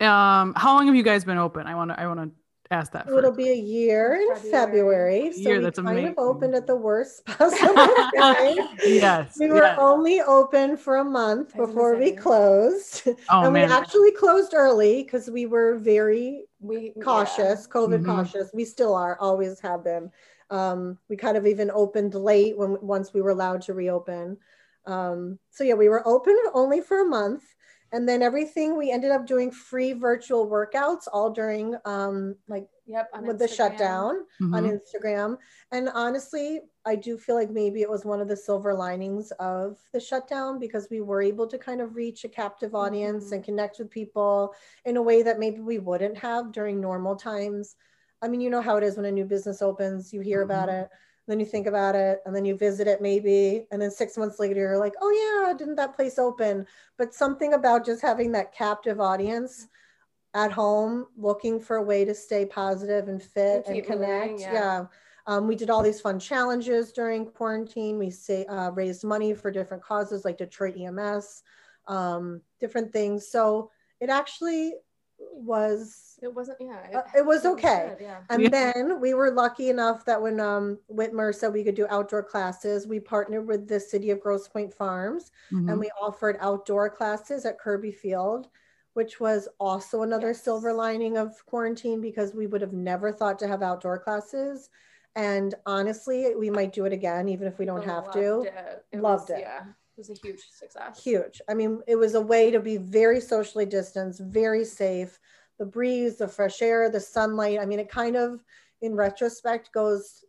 um 0.00 0.54
how 0.56 0.74
long 0.74 0.86
have 0.86 0.94
you 0.94 1.02
guys 1.02 1.24
been 1.24 1.38
open 1.38 1.66
i 1.66 1.74
want 1.74 1.90
to 1.90 2.00
i 2.00 2.06
want 2.06 2.20
to 2.20 2.30
ask 2.70 2.92
that. 2.92 3.08
It'll 3.08 3.32
be 3.32 3.50
a 3.50 3.54
year 3.54 4.14
in 4.14 4.36
February. 4.36 4.50
February. 4.50 5.32
So 5.32 5.40
year, 5.40 5.58
we 5.58 5.70
kind 5.70 5.78
amazing. 5.78 6.10
of 6.10 6.18
opened 6.18 6.54
at 6.54 6.66
the 6.66 6.76
worst 6.76 7.24
possible 7.26 7.74
time. 8.16 8.56
yes. 8.84 9.36
We 9.38 9.48
were 9.48 9.62
yes. 9.62 9.78
only 9.78 10.20
open 10.20 10.76
for 10.76 10.96
a 10.96 11.04
month 11.04 11.56
before 11.56 11.96
we 11.96 12.12
closed. 12.12 13.08
Oh, 13.30 13.44
and 13.44 13.52
man. 13.52 13.68
we 13.68 13.74
actually 13.74 14.12
closed 14.12 14.54
early 14.54 15.02
because 15.02 15.28
we 15.28 15.46
were 15.46 15.76
very 15.76 16.44
we, 16.60 16.92
cautious, 17.02 17.66
yeah. 17.66 17.80
COVID 17.80 18.00
mm-hmm. 18.00 18.06
cautious. 18.06 18.50
We 18.54 18.64
still 18.64 18.94
are, 18.94 19.18
always 19.18 19.60
have 19.60 19.84
been. 19.84 20.10
Um, 20.50 20.98
we 21.08 21.16
kind 21.16 21.36
of 21.36 21.46
even 21.46 21.70
opened 21.70 22.14
late 22.14 22.56
when 22.56 22.78
once 22.80 23.12
we 23.12 23.20
were 23.20 23.30
allowed 23.30 23.62
to 23.62 23.74
reopen. 23.74 24.38
Um, 24.86 25.38
so 25.50 25.64
yeah, 25.64 25.74
we 25.74 25.88
were 25.88 26.06
open 26.06 26.36
only 26.54 26.80
for 26.80 27.02
a 27.02 27.04
month 27.04 27.42
and 27.92 28.08
then 28.08 28.22
everything 28.22 28.76
we 28.76 28.90
ended 28.90 29.10
up 29.10 29.26
doing 29.26 29.50
free 29.50 29.92
virtual 29.92 30.48
workouts 30.48 31.04
all 31.12 31.30
during 31.30 31.76
um 31.84 32.34
like 32.48 32.68
yep 32.86 33.08
with 33.22 33.36
Instagram. 33.36 33.38
the 33.38 33.48
shutdown 33.48 34.14
mm-hmm. 34.40 34.54
on 34.54 34.64
instagram 34.64 35.36
and 35.72 35.88
honestly 35.94 36.60
i 36.84 36.94
do 36.94 37.16
feel 37.16 37.34
like 37.34 37.50
maybe 37.50 37.80
it 37.80 37.90
was 37.90 38.04
one 38.04 38.20
of 38.20 38.28
the 38.28 38.36
silver 38.36 38.74
linings 38.74 39.30
of 39.38 39.78
the 39.92 40.00
shutdown 40.00 40.58
because 40.58 40.88
we 40.90 41.00
were 41.00 41.22
able 41.22 41.46
to 41.46 41.58
kind 41.58 41.80
of 41.80 41.94
reach 41.94 42.24
a 42.24 42.28
captive 42.28 42.74
audience 42.74 43.26
mm-hmm. 43.26 43.34
and 43.34 43.44
connect 43.44 43.78
with 43.78 43.90
people 43.90 44.54
in 44.84 44.96
a 44.96 45.02
way 45.02 45.22
that 45.22 45.38
maybe 45.38 45.60
we 45.60 45.78
wouldn't 45.78 46.16
have 46.16 46.52
during 46.52 46.80
normal 46.80 47.16
times 47.16 47.76
i 48.22 48.28
mean 48.28 48.40
you 48.40 48.50
know 48.50 48.62
how 48.62 48.76
it 48.76 48.84
is 48.84 48.96
when 48.96 49.06
a 49.06 49.12
new 49.12 49.24
business 49.24 49.62
opens 49.62 50.12
you 50.12 50.20
hear 50.20 50.42
mm-hmm. 50.42 50.50
about 50.50 50.68
it 50.68 50.88
then 51.28 51.40
you 51.40 51.46
think 51.46 51.66
about 51.66 51.94
it 51.94 52.20
and 52.26 52.34
then 52.34 52.44
you 52.44 52.56
visit 52.56 52.86
it 52.86 53.00
maybe 53.00 53.66
and 53.70 53.80
then 53.80 53.90
six 53.90 54.16
months 54.16 54.38
later 54.38 54.60
you're 54.60 54.78
like 54.78 54.94
oh 55.00 55.46
yeah 55.46 55.52
didn't 55.52 55.76
that 55.76 55.94
place 55.94 56.18
open? 56.18 56.66
But 56.96 57.14
something 57.14 57.54
about 57.54 57.84
just 57.84 58.02
having 58.02 58.32
that 58.32 58.54
captive 58.54 59.00
audience 59.00 59.68
at 60.34 60.52
home 60.52 61.06
looking 61.16 61.58
for 61.58 61.76
a 61.76 61.82
way 61.82 62.04
to 62.04 62.14
stay 62.14 62.44
positive 62.44 63.08
and 63.08 63.22
fit 63.22 63.64
and, 63.66 63.76
and 63.76 63.86
connect 63.86 64.24
moving, 64.24 64.40
yeah, 64.40 64.52
yeah. 64.52 64.84
Um, 65.26 65.46
we 65.46 65.56
did 65.56 65.68
all 65.68 65.82
these 65.82 66.00
fun 66.00 66.18
challenges 66.18 66.90
during 66.92 67.26
quarantine. 67.26 67.98
We 67.98 68.10
say, 68.10 68.46
uh, 68.46 68.70
raised 68.70 69.04
money 69.04 69.34
for 69.34 69.50
different 69.50 69.82
causes 69.82 70.24
like 70.24 70.38
detroit 70.38 70.76
ems 70.78 71.42
um, 71.86 72.40
different 72.60 72.92
things. 72.92 73.28
So 73.28 73.70
it 74.00 74.10
actually 74.10 74.74
was 75.18 76.18
it 76.22 76.32
wasn't 76.32 76.56
yeah 76.60 76.86
it, 76.88 76.94
uh, 76.94 77.02
it 77.16 77.24
was 77.24 77.44
okay 77.44 77.90
good, 77.90 78.04
yeah. 78.04 78.18
and 78.30 78.42
yeah. 78.42 78.48
then 78.48 79.00
we 79.00 79.14
were 79.14 79.30
lucky 79.30 79.68
enough 79.68 80.04
that 80.04 80.20
when 80.20 80.40
um 80.40 80.78
whitmer 80.92 81.34
said 81.34 81.52
we 81.52 81.64
could 81.64 81.74
do 81.74 81.86
outdoor 81.90 82.22
classes 82.22 82.86
we 82.86 83.00
partnered 83.00 83.46
with 83.46 83.68
the 83.68 83.78
city 83.78 84.10
of 84.10 84.20
grosse 84.20 84.48
pointe 84.48 84.74
farms 84.74 85.30
mm-hmm. 85.52 85.68
and 85.68 85.78
we 85.78 85.90
offered 86.00 86.36
outdoor 86.40 86.88
classes 86.88 87.44
at 87.44 87.60
Kerby 87.60 87.94
Field 87.94 88.48
which 88.94 89.20
was 89.20 89.48
also 89.60 90.02
another 90.02 90.28
yes. 90.28 90.42
silver 90.42 90.72
lining 90.72 91.16
of 91.16 91.44
quarantine 91.46 92.00
because 92.00 92.34
we 92.34 92.46
would 92.46 92.60
have 92.60 92.72
never 92.72 93.12
thought 93.12 93.38
to 93.38 93.48
have 93.48 93.62
outdoor 93.62 93.98
classes 93.98 94.70
and 95.16 95.54
honestly 95.66 96.34
we 96.36 96.50
might 96.50 96.72
do 96.72 96.84
it 96.84 96.92
again 96.92 97.28
even 97.28 97.46
if 97.46 97.58
we 97.58 97.64
don't 97.64 97.84
have 97.84 98.10
to 98.12 98.42
it. 98.42 98.84
It 98.92 99.00
loved 99.00 99.30
was, 99.30 99.38
it 99.38 99.40
yeah 99.40 99.64
was 99.98 100.10
a 100.10 100.14
huge 100.14 100.40
success. 100.50 101.02
Huge. 101.02 101.42
I 101.48 101.54
mean, 101.54 101.80
it 101.86 101.96
was 101.96 102.14
a 102.14 102.20
way 102.20 102.50
to 102.50 102.60
be 102.60 102.76
very 102.76 103.20
socially 103.20 103.66
distanced, 103.66 104.20
very 104.20 104.64
safe. 104.64 105.18
The 105.58 105.66
breeze, 105.66 106.16
the 106.16 106.28
fresh 106.28 106.62
air, 106.62 106.88
the 106.88 107.00
sunlight. 107.00 107.58
I 107.60 107.66
mean, 107.66 107.80
it 107.80 107.90
kind 107.90 108.16
of, 108.16 108.40
in 108.80 108.94
retrospect, 108.94 109.72
goes 109.72 110.24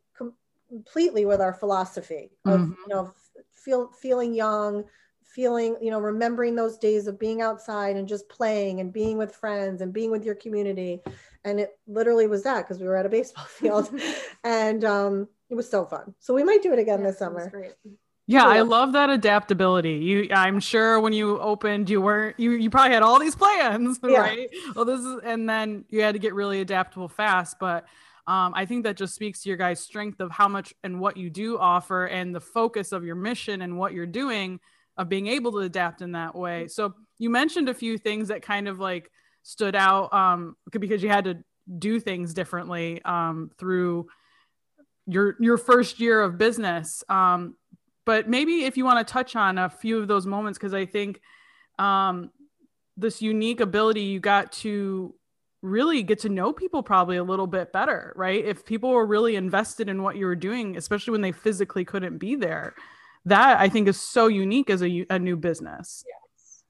completely 0.70 1.26
with 1.26 1.42
our 1.42 1.54
philosophy 1.54 2.30
of 2.46 2.60
mm-hmm. 2.60 2.74
you 2.88 2.96
know 2.96 3.14
feel 3.52 3.92
feeling 4.02 4.34
young, 4.34 4.84
feeling 5.24 5.76
you 5.82 5.92
know 5.92 6.00
remembering 6.00 6.56
those 6.56 6.78
days 6.78 7.08
of 7.08 7.20
being 7.20 7.42
outside 7.42 7.96
and 7.96 8.08
just 8.08 8.30
playing 8.30 8.80
and 8.80 8.94
being 8.94 9.18
with 9.18 9.36
friends 9.36 9.82
and 9.82 9.94
being 9.94 10.12
with 10.12 10.26
your 10.26 10.36
community. 10.36 11.02
And 11.44 11.60
it 11.60 11.78
literally 11.88 12.28
was 12.28 12.44
that 12.44 12.68
because 12.68 12.80
we 12.80 12.88
were 12.88 12.98
at 12.98 13.06
a 13.06 13.10
baseball 13.10 13.46
field, 13.48 13.90
and 14.44 14.84
um, 14.84 15.28
it 15.50 15.56
was 15.56 15.70
so 15.70 15.86
fun. 15.86 16.14
So 16.20 16.34
we 16.34 16.44
might 16.44 16.64
do 16.64 16.74
it 16.74 16.80
again 16.80 17.02
yeah, 17.02 17.08
this 17.08 17.20
summer. 17.20 17.52
Yeah, 18.30 18.46
I 18.46 18.62
love 18.62 18.94
that 18.94 19.10
adaptability. 19.10 19.94
You 19.94 20.28
I'm 20.32 20.60
sure 20.60 21.00
when 21.00 21.14
you 21.14 21.40
opened 21.40 21.90
you 21.90 22.00
weren't 22.00 22.40
you 22.40 22.52
you 22.52 22.70
probably 22.70 22.94
had 22.94 23.02
all 23.02 23.20
these 23.20 23.36
plans, 23.36 24.00
yeah. 24.08 24.20
right? 24.20 24.50
Well 24.76 24.86
this 24.86 25.00
is 25.00 25.20
and 25.24 25.50
then 25.50 25.84
you 25.90 26.04
had 26.04 26.14
to 26.14 26.20
get 26.20 26.36
really 26.36 26.62
adaptable 26.62 27.08
fast, 27.08 27.58
but 27.60 27.86
um, 28.28 28.54
I 28.56 28.68
think 28.68 28.84
that 28.84 28.98
just 28.98 29.16
speaks 29.16 29.42
to 29.42 29.50
your 29.50 29.58
guys' 29.58 29.80
strength 29.80 30.20
of 30.20 30.30
how 30.30 30.48
much 30.48 30.76
and 30.84 31.00
what 31.00 31.18
you 31.18 31.32
do 31.32 31.58
offer 31.58 32.06
and 32.06 32.34
the 32.36 32.40
focus 32.40 32.92
of 32.92 33.04
your 33.04 33.16
mission 33.16 33.64
and 33.64 33.80
what 33.80 33.94
you're 33.94 34.06
doing 34.06 34.60
of 34.96 35.10
being 35.10 35.26
able 35.26 35.52
to 35.54 35.60
adapt 35.60 36.04
in 36.04 36.12
that 36.12 36.36
way. 36.36 36.68
So 36.68 36.94
you 37.18 37.32
mentioned 37.32 37.68
a 37.68 37.74
few 37.74 37.98
things 37.98 38.28
that 38.28 38.44
kind 38.44 38.68
of 38.68 38.78
like 38.80 39.10
stood 39.42 39.76
out 39.76 40.14
um, 40.14 40.56
because 40.70 41.02
you 41.02 41.10
had 41.10 41.24
to 41.24 41.40
do 41.80 42.00
things 42.00 42.36
differently 42.36 43.02
um, 43.06 43.50
through 43.58 44.08
your 45.08 45.36
your 45.40 45.58
first 45.58 46.00
year 46.00 46.22
of 46.22 46.38
business. 46.38 47.04
Um, 47.10 47.56
but 48.10 48.28
maybe 48.28 48.64
if 48.64 48.76
you 48.76 48.86
want 48.86 49.06
to 49.06 49.14
touch 49.14 49.36
on 49.36 49.60
a 49.60 49.70
few 49.70 50.00
of 50.00 50.08
those 50.08 50.26
moments 50.26 50.58
because 50.58 50.74
i 50.74 50.84
think 50.84 51.22
um, 51.78 52.32
this 52.98 53.22
unique 53.22 53.60
ability 53.60 54.02
you 54.02 54.20
got 54.20 54.52
to 54.52 55.14
really 55.62 56.02
get 56.02 56.18
to 56.18 56.30
know 56.30 56.52
people 56.52 56.82
probably 56.82 57.18
a 57.18 57.24
little 57.24 57.46
bit 57.46 57.72
better 57.72 58.12
right? 58.16 58.44
If 58.44 58.66
people 58.66 58.90
were 58.90 59.06
really 59.06 59.36
invested 59.36 59.90
in 59.90 60.02
what 60.02 60.16
you 60.16 60.26
were 60.26 60.36
doing 60.36 60.76
especially 60.76 61.12
when 61.12 61.22
they 61.22 61.32
physically 61.32 61.86
couldn't 61.86 62.18
be 62.18 62.34
there 62.36 62.74
that 63.26 63.60
i 63.60 63.70
think 63.70 63.88
is 63.88 64.02
so 64.02 64.26
unique 64.28 64.72
as 64.72 64.82
a, 64.82 65.06
a 65.12 65.20
new 65.20 65.38
business. 65.38 66.04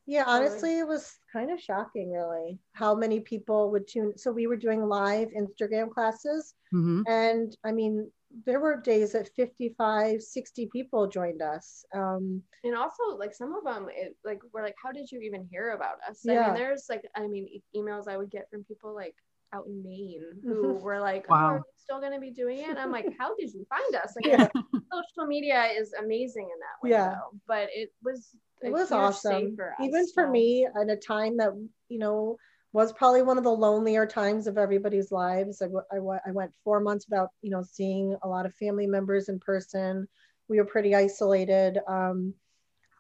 Yeah 0.05 0.25
honestly 0.27 0.79
it 0.79 0.87
was 0.87 1.19
kind 1.31 1.51
of 1.51 1.61
shocking 1.61 2.11
really 2.11 2.59
how 2.73 2.93
many 2.95 3.19
people 3.21 3.71
would 3.71 3.87
tune 3.87 4.11
so 4.17 4.31
we 4.31 4.47
were 4.47 4.57
doing 4.57 4.81
live 4.83 5.29
instagram 5.41 5.89
classes 5.89 6.55
mm-hmm. 6.73 7.03
and 7.07 7.55
i 7.63 7.71
mean 7.71 8.11
there 8.45 8.59
were 8.59 8.79
days 8.79 9.13
that 9.13 9.29
55 9.35 10.21
60 10.21 10.69
people 10.71 11.07
joined 11.07 11.41
us 11.41 11.83
um 11.95 12.41
and 12.63 12.75
also 12.75 13.17
like 13.17 13.33
some 13.33 13.55
of 13.55 13.63
them 13.63 13.87
it 13.91 14.15
like 14.23 14.39
were 14.53 14.61
like 14.61 14.75
how 14.81 14.91
did 14.91 15.11
you 15.11 15.19
even 15.19 15.47
hear 15.49 15.71
about 15.71 15.97
us 16.07 16.21
yeah. 16.23 16.41
i 16.41 16.45
mean 16.47 16.55
there's 16.55 16.85
like 16.89 17.03
i 17.15 17.27
mean 17.27 17.47
e- 17.47 17.63
emails 17.75 18.07
i 18.07 18.17
would 18.17 18.29
get 18.29 18.49
from 18.51 18.63
people 18.65 18.93
like 18.93 19.15
out 19.51 19.65
in 19.65 19.81
maine 19.83 20.23
who 20.43 20.73
were 20.83 20.99
like 20.99 21.25
oh, 21.29 21.33
wow. 21.33 21.57
oh, 21.59 21.63
still 21.77 21.99
going 21.99 22.13
to 22.13 22.19
be 22.19 22.29
doing 22.29 22.59
it 22.59 22.77
i'm 22.77 22.91
like 22.91 23.07
how 23.19 23.35
did 23.35 23.51
you 23.51 23.65
find 23.67 23.95
us 23.95 24.13
like 24.15 24.25
yeah. 24.25 24.47
social 24.93 25.27
media 25.27 25.69
is 25.75 25.93
amazing 25.93 26.43
in 26.43 26.59
that 26.59 26.83
way 26.83 26.91
yeah. 26.91 27.15
Though, 27.15 27.39
but 27.47 27.69
it 27.73 27.91
was 28.03 28.35
it 28.61 28.71
was 28.71 28.91
awesome 28.91 29.55
for 29.55 29.71
us, 29.71 29.77
even 29.81 30.05
for 30.13 30.29
me 30.29 30.67
at 30.79 30.89
a 30.89 30.95
time 30.97 31.37
that 31.37 31.53
you 31.87 31.97
know 31.97 32.37
was 32.71 32.93
probably 32.93 33.21
one 33.23 33.37
of 33.37 33.43
the 33.43 33.49
lonelier 33.49 34.05
times 34.05 34.45
of 34.45 34.57
everybody's 34.57 35.11
lives. 35.11 35.61
I, 35.61 35.67
I, 35.91 35.97
I 36.27 36.31
went 36.31 36.51
four 36.63 36.79
months 36.79 37.07
without, 37.09 37.29
you 37.41 37.49
know, 37.49 37.63
seeing 37.63 38.15
a 38.21 38.27
lot 38.27 38.45
of 38.45 38.53
family 38.55 38.85
members 38.85 39.29
in 39.29 39.39
person. 39.39 40.07
We 40.47 40.57
were 40.57 40.65
pretty 40.65 40.95
isolated. 40.95 41.79
Um, 41.87 42.33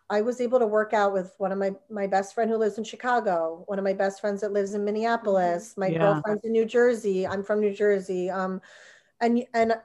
I 0.09 0.21
was 0.21 0.41
able 0.41 0.57
to 0.57 0.65
work 0.65 0.93
out 0.93 1.13
with 1.13 1.35
one 1.37 1.51
of 1.51 1.59
my 1.59 1.71
my 1.89 2.07
best 2.07 2.33
friend 2.33 2.49
who 2.49 2.57
lives 2.57 2.79
in 2.79 2.83
Chicago, 2.83 3.63
one 3.67 3.77
of 3.77 3.83
my 3.83 3.93
best 3.93 4.19
friends 4.19 4.41
that 4.41 4.53
lives 4.53 4.73
in 4.73 4.83
Minneapolis, 4.83 5.75
my 5.77 5.87
yeah. 5.87 5.99
girlfriend's 5.99 6.43
in 6.43 6.51
New 6.51 6.65
Jersey. 6.65 7.27
I'm 7.27 7.43
from 7.43 7.59
New 7.59 7.73
Jersey. 7.73 8.29
Um, 8.29 8.59
and 9.21 9.45
and 9.53 9.75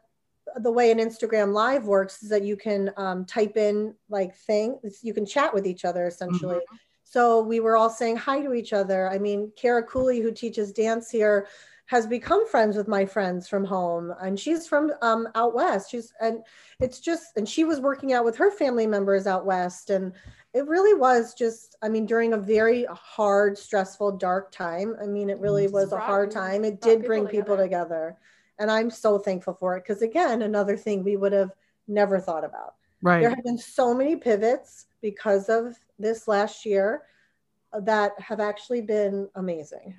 the 0.56 0.70
way 0.72 0.90
an 0.90 0.98
Instagram 0.98 1.52
live 1.52 1.84
works 1.84 2.22
is 2.22 2.30
that 2.30 2.42
you 2.42 2.56
can 2.56 2.90
um, 2.96 3.24
type 3.26 3.56
in 3.56 3.94
like 4.08 4.34
things, 4.34 5.00
you 5.02 5.12
can 5.12 5.26
chat 5.26 5.52
with 5.52 5.66
each 5.66 5.84
other 5.84 6.06
essentially. 6.06 6.56
Mm-hmm. 6.56 6.76
So 7.14 7.40
we 7.40 7.60
were 7.60 7.76
all 7.76 7.90
saying 7.90 8.16
hi 8.16 8.40
to 8.40 8.54
each 8.54 8.72
other. 8.72 9.08
I 9.08 9.20
mean, 9.20 9.52
Kara 9.54 9.84
Cooley, 9.84 10.18
who 10.18 10.32
teaches 10.32 10.72
dance 10.72 11.08
here, 11.08 11.46
has 11.86 12.08
become 12.08 12.44
friends 12.48 12.76
with 12.76 12.88
my 12.88 13.06
friends 13.06 13.46
from 13.46 13.64
home 13.64 14.12
and 14.20 14.40
she's 14.40 14.66
from 14.66 14.90
um, 15.00 15.28
out 15.36 15.54
west. 15.54 15.92
She's 15.92 16.12
and 16.20 16.42
it's 16.80 16.98
just 16.98 17.36
and 17.36 17.48
she 17.48 17.62
was 17.62 17.78
working 17.78 18.12
out 18.14 18.24
with 18.24 18.36
her 18.38 18.50
family 18.50 18.88
members 18.88 19.28
out 19.28 19.46
west 19.46 19.90
and 19.90 20.12
it 20.54 20.66
really 20.66 20.98
was 20.98 21.34
just 21.34 21.76
i 21.82 21.88
mean 21.88 22.04
during 22.04 22.32
a 22.32 22.38
very 22.38 22.84
hard 22.90 23.56
stressful 23.56 24.16
dark 24.16 24.50
time 24.50 24.96
i 25.00 25.06
mean 25.06 25.30
it 25.30 25.38
really 25.38 25.68
was 25.68 25.92
a 25.92 26.00
hard 26.00 26.32
time. 26.32 26.64
It 26.64 26.80
did 26.80 27.04
bring 27.04 27.26
people 27.26 27.56
together. 27.56 28.16
and 28.58 28.70
i'm 28.70 28.90
so 28.90 29.18
thankful 29.18 29.54
for 29.54 29.76
it 29.76 29.84
because 29.84 30.02
again 30.02 30.42
another 30.42 30.76
thing 30.76 31.04
we 31.04 31.16
would 31.16 31.32
have 31.32 31.52
never 31.86 32.18
thought 32.18 32.44
about 32.44 32.74
right 33.04 33.20
there 33.20 33.30
have 33.30 33.44
been 33.44 33.58
so 33.58 33.94
many 33.94 34.16
pivots 34.16 34.86
because 35.02 35.48
of 35.48 35.76
this 35.98 36.26
last 36.26 36.64
year 36.64 37.02
that 37.82 38.12
have 38.18 38.40
actually 38.40 38.80
been 38.80 39.28
amazing. 39.34 39.94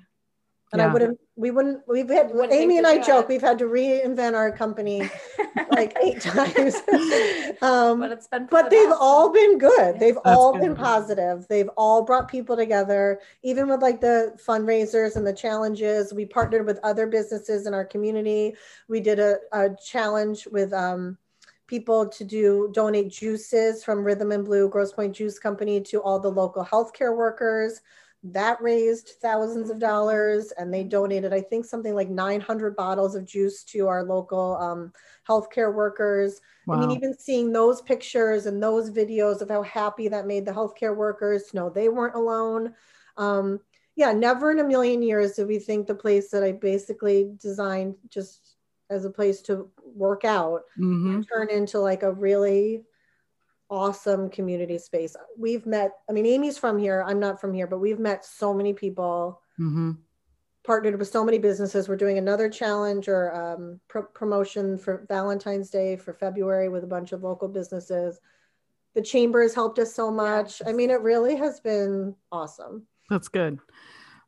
And 0.72 0.80
yeah. 0.80 0.88
I 0.88 0.92
wouldn't, 0.92 1.20
we 1.36 1.52
wouldn't, 1.52 1.82
we've 1.86 2.08
had, 2.08 2.32
Amy 2.50 2.78
and 2.78 2.86
I 2.86 3.00
joke, 3.00 3.28
we've 3.28 3.40
had 3.40 3.58
to 3.60 3.66
reinvent 3.66 4.34
our 4.34 4.50
company 4.50 5.08
like 5.70 5.96
eight 6.02 6.20
times. 6.20 6.74
um, 7.62 8.00
but 8.00 8.10
it's 8.10 8.26
been, 8.26 8.48
but 8.50 8.68
they've 8.68 8.88
awesome. 8.88 8.98
all 9.00 9.32
been 9.32 9.58
good. 9.58 10.00
They've 10.00 10.16
That's 10.16 10.36
all 10.36 10.52
good. 10.54 10.62
been 10.62 10.74
positive. 10.74 11.46
They've 11.48 11.70
all 11.76 12.02
brought 12.02 12.26
people 12.28 12.56
together, 12.56 13.20
even 13.44 13.68
with 13.68 13.80
like 13.80 14.00
the 14.00 14.36
fundraisers 14.44 15.14
and 15.14 15.24
the 15.24 15.32
challenges. 15.32 16.12
We 16.12 16.26
partnered 16.26 16.66
with 16.66 16.80
other 16.82 17.06
businesses 17.06 17.68
in 17.68 17.72
our 17.72 17.84
community. 17.84 18.56
We 18.88 18.98
did 18.98 19.20
a, 19.20 19.36
a 19.52 19.70
challenge 19.76 20.48
with, 20.50 20.72
um, 20.72 21.16
people 21.66 22.08
to 22.08 22.24
do 22.24 22.70
donate 22.72 23.10
juices 23.10 23.84
from 23.84 24.04
Rhythm 24.04 24.32
and 24.32 24.44
Blue 24.44 24.68
Grosse 24.68 24.92
Pointe 24.92 25.14
Juice 25.14 25.38
Company 25.38 25.80
to 25.82 26.00
all 26.00 26.20
the 26.20 26.30
local 26.30 26.64
healthcare 26.64 27.16
workers. 27.16 27.80
That 28.22 28.60
raised 28.60 29.10
thousands 29.22 29.70
of 29.70 29.78
dollars, 29.78 30.52
and 30.58 30.72
they 30.72 30.82
donated, 30.82 31.32
I 31.32 31.40
think, 31.40 31.64
something 31.64 31.94
like 31.94 32.08
900 32.08 32.74
bottles 32.74 33.14
of 33.14 33.24
juice 33.24 33.62
to 33.64 33.86
our 33.86 34.02
local 34.02 34.56
um, 34.56 34.92
healthcare 35.28 35.72
workers. 35.72 36.40
Wow. 36.66 36.76
I 36.76 36.80
mean, 36.80 36.90
even 36.90 37.16
seeing 37.16 37.52
those 37.52 37.82
pictures 37.82 38.46
and 38.46 38.60
those 38.60 38.90
videos 38.90 39.42
of 39.42 39.48
how 39.48 39.62
happy 39.62 40.08
that 40.08 40.26
made 40.26 40.44
the 40.44 40.52
healthcare 40.52 40.96
workers 40.96 41.44
to 41.44 41.56
know 41.56 41.70
they 41.70 41.88
weren't 41.88 42.16
alone. 42.16 42.74
Um, 43.16 43.60
yeah, 43.94 44.12
never 44.12 44.50
in 44.50 44.58
a 44.58 44.64
million 44.64 45.02
years 45.02 45.32
did 45.32 45.46
we 45.46 45.58
think 45.58 45.86
the 45.86 45.94
place 45.94 46.30
that 46.30 46.42
I 46.42 46.52
basically 46.52 47.32
designed 47.40 47.94
just 48.08 48.55
as 48.90 49.04
a 49.04 49.10
place 49.10 49.42
to 49.42 49.68
work 49.94 50.24
out 50.24 50.62
mm-hmm. 50.78 51.22
turn 51.22 51.50
into 51.50 51.78
like 51.78 52.02
a 52.02 52.12
really 52.12 52.84
awesome 53.68 54.30
community 54.30 54.78
space. 54.78 55.16
We've 55.36 55.66
met, 55.66 55.92
I 56.08 56.12
mean, 56.12 56.26
Amy's 56.26 56.58
from 56.58 56.78
here. 56.78 57.02
I'm 57.06 57.18
not 57.18 57.40
from 57.40 57.52
here, 57.52 57.66
but 57.66 57.78
we've 57.78 57.98
met 57.98 58.24
so 58.24 58.54
many 58.54 58.72
people, 58.72 59.40
mm-hmm. 59.58 59.92
partnered 60.64 60.98
with 60.98 61.08
so 61.08 61.24
many 61.24 61.38
businesses. 61.38 61.88
We're 61.88 61.96
doing 61.96 62.18
another 62.18 62.48
challenge 62.48 63.08
or 63.08 63.34
um, 63.34 63.80
promotion 64.14 64.78
for 64.78 65.04
Valentine's 65.08 65.70
Day 65.70 65.96
for 65.96 66.12
February 66.14 66.68
with 66.68 66.84
a 66.84 66.88
bunch 66.88 67.12
of 67.12 67.22
local 67.22 67.48
businesses. 67.48 68.20
The 68.94 69.02
chamber 69.02 69.42
has 69.42 69.54
helped 69.54 69.78
us 69.78 69.94
so 69.94 70.10
much. 70.10 70.62
I 70.66 70.72
mean, 70.72 70.90
it 70.90 71.00
really 71.00 71.36
has 71.36 71.60
been 71.60 72.14
awesome. 72.30 72.86
That's 73.10 73.28
good. 73.28 73.58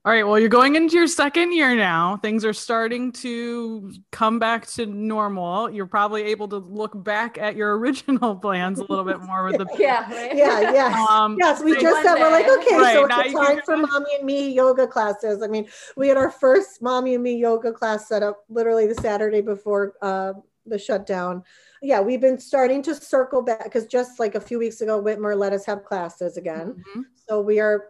All 0.09 0.15
right. 0.15 0.27
Well, 0.27 0.39
you're 0.39 0.49
going 0.49 0.75
into 0.75 0.97
your 0.97 1.07
second 1.07 1.53
year 1.53 1.77
now. 1.77 2.17
Things 2.17 2.43
are 2.43 2.55
starting 2.55 3.13
to 3.13 3.93
come 4.11 4.39
back 4.39 4.67
to 4.69 4.87
normal. 4.87 5.69
You're 5.69 5.85
probably 5.85 6.23
able 6.23 6.49
to 6.49 6.57
look 6.57 7.05
back 7.05 7.37
at 7.37 7.57
your 7.57 7.77
original 7.79 8.35
plans 8.35 8.79
a 8.79 8.87
little 8.87 9.05
bit 9.05 9.21
more 9.21 9.45
with 9.45 9.59
the 9.59 9.67
yeah, 9.79 10.11
right? 10.11 10.35
yeah, 10.35 10.73
yeah. 10.73 11.07
Um, 11.11 11.37
yes, 11.39 11.63
we 11.63 11.79
just 11.79 12.03
said 12.03 12.15
we're 12.15 12.31
like, 12.31 12.49
okay, 12.49 12.77
right, 12.79 12.95
so 12.95 13.05
it's 13.05 13.35
time 13.35 13.61
for 13.67 13.77
mommy 13.77 14.17
and 14.17 14.25
me 14.25 14.51
yoga 14.51 14.87
classes. 14.87 15.43
I 15.43 15.47
mean, 15.47 15.69
we 15.95 16.09
had 16.09 16.17
our 16.17 16.31
first 16.31 16.81
mommy 16.81 17.13
and 17.13 17.23
me 17.23 17.37
yoga 17.37 17.71
class 17.71 18.09
set 18.09 18.23
up 18.23 18.45
literally 18.49 18.87
the 18.87 18.95
Saturday 18.95 19.43
before 19.43 19.93
uh, 20.01 20.33
the 20.65 20.79
shutdown. 20.79 21.43
Yeah, 21.83 22.01
we've 22.01 22.23
been 22.23 22.39
starting 22.39 22.83
to 22.85 22.95
circle 22.95 23.43
back 23.43 23.65
because 23.65 23.85
just 23.85 24.19
like 24.19 24.37
a 24.37 24.41
few 24.41 24.59
weeks 24.59 24.81
ago, 24.81 25.03
Whitmer 25.03 25.37
let 25.37 25.53
us 25.53 25.67
have 25.67 25.85
classes 25.85 26.39
again. 26.39 26.69
Mm-hmm. 26.69 27.01
So 27.29 27.43
we 27.43 27.61
are 27.61 27.89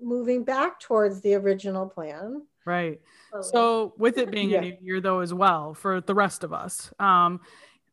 moving 0.00 0.44
back 0.44 0.80
towards 0.80 1.20
the 1.20 1.34
original 1.34 1.86
plan. 1.88 2.42
Right. 2.64 3.00
So 3.40 3.94
with 3.98 4.18
it 4.18 4.30
being 4.30 4.50
yeah. 4.50 4.58
a 4.58 4.60
new 4.62 4.76
year 4.80 5.00
though 5.00 5.20
as 5.20 5.34
well 5.34 5.74
for 5.74 6.00
the 6.00 6.14
rest 6.14 6.44
of 6.44 6.52
us, 6.52 6.92
um, 6.98 7.40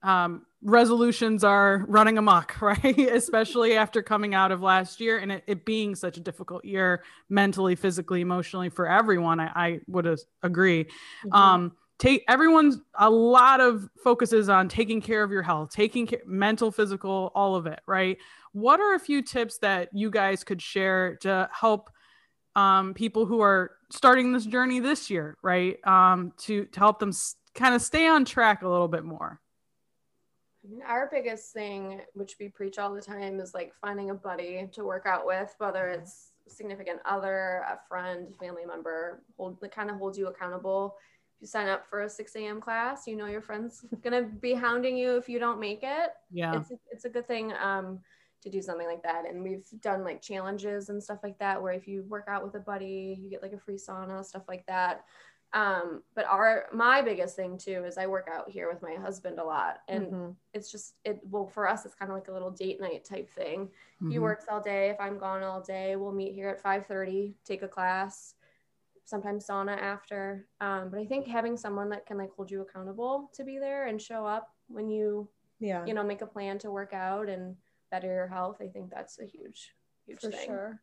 um, 0.04 0.46
resolutions 0.62 1.44
are 1.44 1.86
running 1.88 2.18
amok, 2.18 2.62
right? 2.62 2.98
Especially 2.98 3.76
after 3.76 4.02
coming 4.02 4.34
out 4.34 4.52
of 4.52 4.62
last 4.62 5.00
year 5.00 5.18
and 5.18 5.32
it, 5.32 5.44
it, 5.48 5.66
being 5.66 5.96
such 5.96 6.18
a 6.18 6.20
difficult 6.20 6.64
year 6.64 7.04
mentally, 7.30 7.76
physically, 7.76 8.22
emotionally 8.22 8.70
for 8.70 8.88
everyone. 8.88 9.40
I, 9.40 9.52
I 9.56 9.80
would 9.88 10.20
agree. 10.44 10.86
Mm-hmm. 10.86 11.34
Um, 11.34 11.72
take 11.98 12.24
everyone's 12.28 12.78
a 12.96 13.10
lot 13.10 13.60
of 13.60 13.90
focuses 14.04 14.50
on 14.50 14.70
taking 14.70 15.02
care 15.02 15.24
of 15.24 15.32
your 15.32 15.44
health, 15.44 15.72
taking 15.72 16.08
care, 16.08 16.22
mental, 16.26 16.72
physical, 16.72 17.32
all 17.36 17.56
of 17.56 17.68
it, 17.68 17.82
right? 17.86 18.18
What 18.54 18.80
are 18.80 18.96
a 18.96 19.00
few 19.00 19.22
tips 19.22 19.60
that 19.60 19.90
you 19.94 20.10
guys 20.10 20.44
could 20.44 20.62
share 20.62 21.16
to 21.18 21.50
help 21.54 21.90
um, 22.56 22.94
people 22.94 23.26
who 23.26 23.42
are 23.42 23.72
starting 23.92 24.32
this 24.32 24.46
journey 24.46 24.80
this 24.80 25.10
year, 25.10 25.38
right? 25.42 25.78
Um, 25.86 26.34
to 26.40 26.66
to 26.66 26.80
help 26.80 27.00
them 27.00 27.10
s- 27.10 27.36
kind 27.54 27.76
of 27.76 27.82
stay 27.82 28.08
on 28.08 28.26
track 28.26 28.64
a 28.64 28.68
little 28.68 28.88
bit 28.88 29.04
more. 29.04 29.40
I 30.64 30.68
mean, 30.68 30.82
our 30.86 31.10
biggest 31.12 31.54
thing, 31.54 32.02
which 32.14 32.36
we 32.40 32.50
preach 32.50 32.78
all 32.78 32.94
the 32.94 33.02
time, 33.02 33.40
is 33.40 33.54
like 33.54 33.74
finding 33.80 34.10
a 34.10 34.14
buddy 34.14 34.68
to 34.74 34.84
work 34.84 35.06
out 35.06 35.26
with, 35.26 35.54
whether 35.58 35.88
it's 35.88 36.32
significant 36.48 37.00
other, 37.06 37.64
a 37.68 37.80
friend, 37.88 38.36
family 38.40 38.66
member, 38.66 39.24
hold 39.38 39.60
that 39.62 39.72
kind 39.72 39.90
of 39.90 39.98
holds 39.98 40.18
you 40.18 40.28
accountable. 40.28 40.98
If 41.38 41.44
you 41.44 41.48
sign 41.48 41.68
up 41.68 41.88
for 41.90 42.02
a 42.02 42.10
6 42.10 42.36
a.m. 42.36 42.60
class, 42.60 43.08
you 43.08 43.16
know 43.16 43.28
your 43.28 43.42
friend's 43.42 43.86
gonna 44.04 44.24
be 44.24 44.54
hounding 44.54 44.98
you 44.98 45.16
if 45.16 45.30
you 45.30 45.40
don't 45.40 45.60
make 45.60 45.80
it. 45.84 46.10
Yeah. 46.32 46.58
It's 46.60 46.72
a, 46.72 46.76
it's 46.92 47.06
a 47.06 47.10
good 47.10 47.28
thing 47.28 47.54
um, 47.54 48.00
to 48.42 48.50
do 48.50 48.62
something 48.62 48.88
like 48.88 49.04
that. 49.04 49.26
And 49.28 49.44
we've 49.44 49.66
done 49.82 50.04
like 50.04 50.22
challenges 50.22 50.90
and 50.90 51.04
stuff 51.04 51.20
like 51.24 51.38
that, 51.40 51.62
where 51.62 51.74
if 51.74 51.88
you 51.88 52.04
work 52.04 52.26
out 52.28 52.44
with 52.44 52.56
a 52.56 52.60
buddy, 52.60 53.18
you 53.22 53.30
get 53.30 53.42
like 53.42 53.54
a 53.54 53.60
free 53.60 53.76
sauna, 53.78 54.24
stuff 54.26 54.44
like 54.48 54.66
that. 54.68 55.06
Um, 55.54 56.04
but 56.14 56.26
our 56.26 56.68
my 56.74 57.02
biggest 57.02 57.36
thing 57.36 57.58
too 57.58 57.84
is 57.86 57.98
I 57.98 58.06
work 58.08 58.28
out 58.32 58.50
here 58.50 58.72
with 58.72 58.82
my 58.84 58.96
husband 58.96 59.40
a 59.40 59.44
lot, 59.44 59.80
and 59.88 60.14
Mhm. 60.14 60.38
it's 60.54 60.72
just 60.72 60.98
it. 61.04 61.20
Well, 61.24 61.48
for 61.48 61.68
us, 61.68 61.86
it's 61.86 61.96
kind 61.96 62.12
of 62.12 62.16
like 62.16 62.28
a 62.28 62.32
little 62.34 62.52
date 62.52 62.80
night 62.80 63.04
type 63.04 63.30
thing. 63.30 63.72
He 64.08 64.20
Mhm. 64.20 64.20
works 64.20 64.46
all 64.50 64.62
day. 64.62 64.90
If 64.90 65.00
I'm 65.00 65.18
gone 65.18 65.44
all 65.44 65.62
day, 65.62 65.96
we'll 65.96 66.12
meet 66.12 66.34
here 66.34 66.50
at 66.50 66.62
5:30, 66.62 67.36
take 67.44 67.64
a 67.64 67.68
class, 67.68 68.36
sometimes 69.06 69.48
sauna 69.48 69.78
after. 69.78 70.48
Um, 70.62 70.90
but 70.90 71.00
I 71.00 71.06
think 71.06 71.28
having 71.28 71.58
someone 71.58 71.90
that 71.90 72.06
can 72.06 72.18
like 72.18 72.32
hold 72.32 72.52
you 72.52 72.62
accountable 72.62 73.30
to 73.34 73.44
be 73.44 73.58
there 73.60 73.88
and 73.88 74.02
show 74.02 74.26
up 74.26 74.56
when 74.68 74.90
you 74.90 75.30
Yeah. 75.60 75.90
you 75.90 75.94
know 75.94 76.04
make 76.04 76.22
a 76.22 76.28
plan 76.28 76.60
to 76.60 76.72
work 76.72 76.94
out 76.94 77.30
and 77.30 77.58
better 77.92 78.08
your 78.08 78.28
health, 78.28 78.58
I 78.62 78.68
think 78.68 78.90
that's 78.90 79.20
a 79.20 79.26
huge 79.26 79.74
huge 80.06 80.22
for 80.22 80.32
thing. 80.32 80.48
sure. 80.48 80.82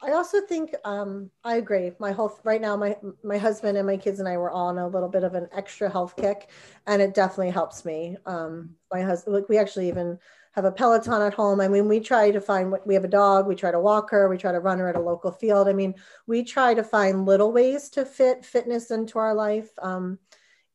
I 0.00 0.12
also 0.12 0.40
think 0.40 0.74
um, 0.84 1.30
I 1.42 1.56
agree. 1.56 1.90
My 1.98 2.12
health 2.12 2.40
right 2.44 2.60
now, 2.60 2.76
my 2.76 2.96
my 3.24 3.36
husband 3.36 3.76
and 3.76 3.86
my 3.86 3.96
kids 3.96 4.20
and 4.20 4.28
I 4.28 4.36
were 4.36 4.50
on 4.50 4.78
a 4.78 4.86
little 4.86 5.08
bit 5.08 5.24
of 5.24 5.34
an 5.34 5.48
extra 5.52 5.90
health 5.90 6.14
kick, 6.16 6.50
and 6.86 7.02
it 7.02 7.14
definitely 7.14 7.50
helps 7.50 7.84
me. 7.84 8.16
Um, 8.24 8.70
my 8.92 9.02
husband, 9.02 9.34
like 9.34 9.48
we 9.48 9.58
actually 9.58 9.88
even 9.88 10.18
have 10.52 10.64
a 10.64 10.72
Peloton 10.72 11.22
at 11.22 11.34
home. 11.34 11.60
I 11.60 11.66
mean, 11.66 11.88
we 11.88 11.98
try 11.98 12.30
to 12.30 12.40
find 12.40 12.70
what 12.70 12.86
we 12.86 12.94
have 12.94 13.04
a 13.04 13.08
dog. 13.08 13.48
We 13.48 13.56
try 13.56 13.72
to 13.72 13.80
walk 13.80 14.10
her. 14.10 14.28
We 14.28 14.38
try 14.38 14.52
to 14.52 14.60
run 14.60 14.78
her 14.78 14.88
at 14.88 14.96
a 14.96 15.00
local 15.00 15.32
field. 15.32 15.68
I 15.68 15.72
mean, 15.72 15.94
we 16.28 16.44
try 16.44 16.74
to 16.74 16.84
find 16.84 17.26
little 17.26 17.52
ways 17.52 17.88
to 17.90 18.04
fit 18.04 18.44
fitness 18.44 18.92
into 18.92 19.18
our 19.18 19.34
life, 19.34 19.70
um, 19.82 20.18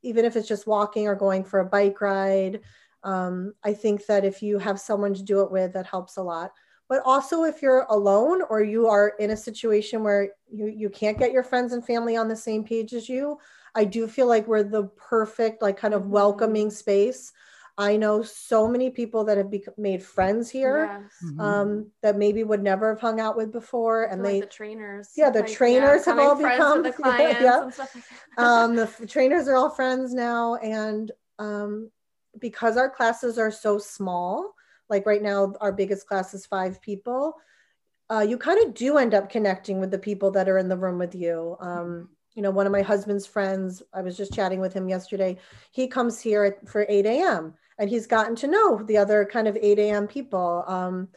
even 0.02 0.26
if 0.26 0.36
it's 0.36 0.48
just 0.50 0.68
walking 0.68 1.08
or 1.08 1.16
going 1.16 1.46
for 1.46 1.62
a 1.62 1.66
bike 1.66 2.02
ride. 2.02 2.60
Um, 3.04 3.54
I 3.64 3.74
think 3.74 4.06
that 4.06 4.24
if 4.26 4.42
you 4.42 4.58
have 4.60 4.80
someone 4.80 5.14
to 5.14 5.24
do 5.24 5.42
it 5.42 5.52
with, 5.52 5.74
that 5.74 5.86
helps 5.88 6.18
a 6.18 6.24
lot 6.24 6.52
but 6.90 7.02
also 7.06 7.44
if 7.46 7.62
you're 7.62 7.86
alone 7.90 8.42
or 8.50 8.62
you 8.62 8.88
are 8.88 9.14
in 9.18 9.32
a 9.32 9.38
situation 9.38 10.04
where 10.04 10.30
you, 10.52 10.68
you 10.68 10.90
can't 10.90 11.18
get 11.18 11.32
your 11.32 11.42
friends 11.42 11.72
and 11.72 11.84
family 11.84 12.18
on 12.18 12.28
the 12.28 12.36
same 12.36 12.62
page 12.64 12.94
as 12.94 13.08
you 13.08 13.38
i 13.74 13.86
do 13.86 14.06
feel 14.06 14.28
like 14.28 14.46
we're 14.48 14.64
the 14.64 14.84
perfect 14.98 15.62
like 15.62 15.78
kind 15.78 15.94
of 15.94 16.04
Mhm. 16.04 16.10
welcoming 16.10 16.70
space 16.70 17.32
i 17.78 17.96
know 17.96 18.22
so 18.22 18.68
many 18.68 18.90
people 18.92 19.24
that 19.24 19.38
have 19.38 19.50
bec- 19.50 19.78
made 19.78 20.04
friends 20.04 20.50
here 20.50 20.90
Yes. 20.92 21.32
Mhm. 21.32 21.40
um, 21.42 21.92
that 22.02 22.18
maybe 22.18 22.44
would 22.44 22.62
never 22.62 22.90
have 22.90 23.00
hung 23.00 23.20
out 23.22 23.38
with 23.38 23.52
before 23.52 24.06
I 24.08 24.12
and 24.12 24.20
feel 24.22 24.24
like 24.26 24.34
they 24.34 24.40
the 24.42 24.46
trainers. 24.48 25.10
Yeah, 25.16 25.30
the 25.32 25.40
like, 25.40 25.52
trainers 25.52 26.06
have 26.06 26.20
all 26.20 26.36
become- 26.36 26.84
the 26.84 26.92
clients 27.02 27.42
yeah. 27.42 27.64
and 27.64 27.74
stuff 27.74 27.96
like 27.96 28.04
that. 28.38 28.44
um, 28.46 28.76
the 28.76 28.84
f- 28.84 29.08
trainers 29.08 29.48
are 29.48 29.56
all 29.56 29.70
friends 29.70 30.14
now 30.14 30.56
and 30.56 31.12
um, 31.40 31.90
because 32.40 32.78
our 32.78 32.90
classes 32.90 33.38
are 33.38 33.52
so 33.52 33.78
small 33.78 34.54
like 34.90 35.06
right 35.06 35.22
now 35.22 35.54
our 35.62 35.72
biggest 35.72 36.08
class 36.08 36.34
is 36.34 36.46
five 36.46 36.82
people 36.82 37.36
uh, 38.10 38.26
you 38.28 38.38
kind 38.38 38.64
of 38.66 38.74
do 38.74 38.98
end 38.98 39.14
up 39.14 39.30
connecting 39.30 39.80
with 39.80 39.90
the 39.90 39.98
people 39.98 40.30
that 40.32 40.50
are 40.50 40.58
in 40.58 40.68
the 40.68 40.78
room 40.78 41.00
with 41.00 41.16
you. 41.16 41.56
Um, 41.62 42.10
you 42.36 42.42
know 42.42 42.52
one 42.52 42.66
of 42.66 42.72
my 42.72 42.82
husband's 42.82 43.28
friends 43.28 43.84
i 43.94 44.02
was 44.02 44.18
just 44.18 44.34
chatting 44.34 44.60
with 44.60 44.74
him 44.74 44.90
yesterday 44.90 45.38
he 45.72 45.88
comes 45.88 46.20
here 46.20 46.58
for 46.66 46.86
8 46.90 47.06
a.m 47.06 47.54
and 47.78 47.90
he's 47.90 48.08
gotten 48.08 48.36
to 48.38 48.48
know 48.48 48.82
the 48.84 48.98
other 48.98 49.26
kind 49.26 49.48
of 49.48 49.58
8 49.60 49.80
a.m 49.80 50.08
people. 50.08 50.64
Um, 50.68 51.10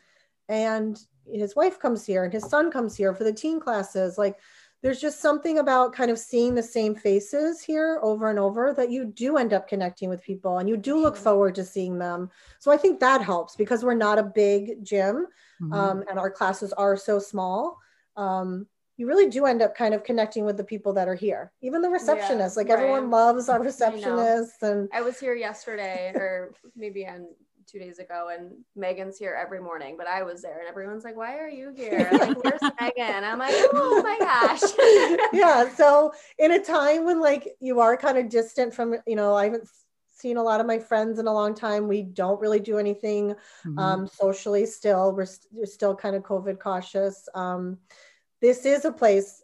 and 0.48 0.98
his 1.26 1.56
wife 1.56 1.78
comes 1.78 2.06
here 2.06 2.24
and 2.24 2.32
his 2.32 2.48
son 2.48 2.70
comes 2.70 2.96
here 2.96 3.14
for 3.14 3.24
the 3.24 3.32
teen 3.32 3.60
classes 3.60 4.16
like 4.16 4.38
there's 4.86 5.00
just 5.00 5.20
something 5.20 5.58
about 5.58 5.92
kind 5.92 6.12
of 6.12 6.18
seeing 6.18 6.54
the 6.54 6.62
same 6.62 6.94
faces 6.94 7.60
here 7.60 7.98
over 8.04 8.30
and 8.30 8.38
over 8.38 8.72
that 8.72 8.88
you 8.88 9.04
do 9.04 9.36
end 9.36 9.52
up 9.52 9.66
connecting 9.66 10.08
with 10.08 10.22
people 10.22 10.58
and 10.58 10.68
you 10.68 10.76
do 10.76 10.96
look 10.96 11.16
forward 11.16 11.56
to 11.56 11.64
seeing 11.64 11.98
them. 11.98 12.30
So 12.60 12.70
i 12.70 12.76
think 12.76 13.00
that 13.00 13.20
helps 13.20 13.56
because 13.56 13.82
we're 13.84 13.94
not 13.94 14.20
a 14.20 14.22
big 14.22 14.84
gym 14.84 15.26
Mhm. 15.60 15.74
um, 15.74 16.04
and 16.08 16.18
our 16.20 16.30
classes 16.30 16.72
are 16.74 16.96
so 16.96 17.18
small. 17.18 17.78
Um, 18.16 18.68
you 18.96 19.08
really 19.08 19.28
do 19.28 19.44
end 19.46 19.60
up 19.60 19.74
kind 19.74 19.92
of 19.92 20.04
connecting 20.04 20.44
with 20.44 20.56
the 20.56 20.62
people 20.72 20.92
that 20.92 21.08
are 21.08 21.16
here 21.16 21.50
even 21.62 21.82
the 21.82 21.88
receptionists. 21.88 22.56
Like 22.56 22.70
everyone 22.70 23.10
loves 23.10 23.48
our 23.48 23.58
know. 23.58 23.64
receptionists 23.68 24.62
and 24.62 24.88
I 24.92 25.02
was 25.02 25.18
here 25.18 25.34
yesterday 25.34 26.12
or 26.14 26.52
maybe 26.76 27.04
on 27.08 27.26
two 27.66 27.78
days 27.78 27.98
ago 27.98 28.30
and 28.32 28.52
Megan's 28.74 29.18
here 29.18 29.36
every 29.40 29.60
morning, 29.60 29.96
but 29.96 30.06
I 30.06 30.22
was 30.22 30.42
there 30.42 30.58
and 30.60 30.68
everyone's 30.68 31.04
like, 31.04 31.16
Why 31.16 31.38
are 31.38 31.48
you 31.48 31.72
here? 31.76 32.10
Like, 32.18 32.34
where's 32.42 32.60
Megan? 32.80 33.24
I'm 33.24 33.38
like, 33.38 33.54
Oh 33.56 34.02
my 34.04 34.18
gosh. 34.20 35.18
yeah 35.32 35.68
so 35.74 36.12
in 36.38 36.52
a 36.52 36.62
time 36.62 37.04
when 37.04 37.20
like 37.20 37.56
you 37.60 37.80
are 37.80 37.96
kind 37.96 38.18
of 38.18 38.28
distant 38.28 38.72
from 38.72 38.94
you 39.06 39.16
know 39.16 39.34
i 39.34 39.44
haven't 39.44 39.68
seen 40.14 40.36
a 40.36 40.42
lot 40.42 40.60
of 40.60 40.66
my 40.66 40.78
friends 40.78 41.18
in 41.18 41.26
a 41.26 41.32
long 41.32 41.54
time 41.54 41.88
we 41.88 42.02
don't 42.02 42.40
really 42.40 42.60
do 42.60 42.78
anything 42.78 43.34
Mhm. 43.64 43.78
um, 43.78 44.06
socially 44.06 44.64
still 44.66 45.12
we're, 45.12 45.26
st- 45.26 45.52
we're 45.52 45.66
still 45.66 45.94
kind 45.94 46.16
of 46.16 46.22
covid 46.22 46.58
cautious 46.58 47.28
um, 47.34 47.78
this 48.40 48.64
is 48.64 48.84
a 48.84 48.92
place 48.92 49.42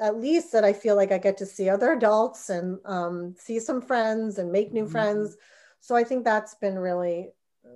at 0.00 0.18
least 0.20 0.52
that 0.52 0.64
i 0.64 0.72
feel 0.72 0.96
like 0.96 1.12
i 1.12 1.18
get 1.18 1.36
to 1.38 1.46
see 1.46 1.68
other 1.68 1.92
adults 1.92 2.50
and 2.50 2.78
um, 2.84 3.34
see 3.38 3.58
some 3.58 3.80
friends 3.80 4.38
and 4.38 4.50
make 4.52 4.72
new 4.72 4.84
Mhm. 4.84 4.90
friends 4.92 5.36
so 5.80 5.94
i 5.94 6.04
think 6.04 6.24
that's 6.24 6.54
been 6.56 6.78
really 6.78 7.30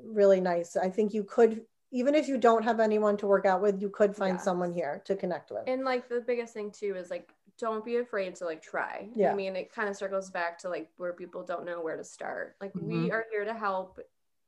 really 0.04 0.40
nice 0.40 0.76
i 0.76 0.88
think 0.88 1.12
you 1.14 1.24
could 1.24 1.62
even 1.92 2.14
if 2.14 2.26
you 2.28 2.36
don't 2.36 2.64
have 2.64 2.80
anyone 2.80 3.16
to 3.16 3.26
work 3.26 3.46
out 3.46 3.62
with 3.62 3.80
you 3.80 3.88
could 3.88 4.14
find 4.14 4.34
Yes. 4.34 4.44
someone 4.44 4.72
here 4.72 5.02
to 5.04 5.14
connect 5.14 5.50
with 5.50 5.62
And 5.66 5.84
like 5.84 6.08
the 6.08 6.20
biggest 6.20 6.52
thing 6.52 6.70
too 6.70 6.94
is 6.96 7.10
like 7.10 7.30
don't 7.58 7.84
be 7.84 7.96
afraid 7.96 8.34
to 8.36 8.44
like 8.44 8.60
try. 8.60 9.08
Yeah. 9.14 9.32
I 9.32 9.34
mean, 9.34 9.56
it 9.56 9.72
kind 9.72 9.88
of 9.88 9.96
circles 9.96 10.30
back 10.30 10.58
to 10.58 10.68
like 10.68 10.90
where 10.98 11.14
people 11.14 11.42
don't 11.42 11.64
know 11.64 11.80
where 11.80 11.96
to 11.96 12.04
start. 12.04 12.56
Like 12.60 12.74
Mhm. 12.74 12.82
we 12.82 13.10
are 13.10 13.24
here 13.30 13.46
to 13.46 13.54
help 13.54 13.98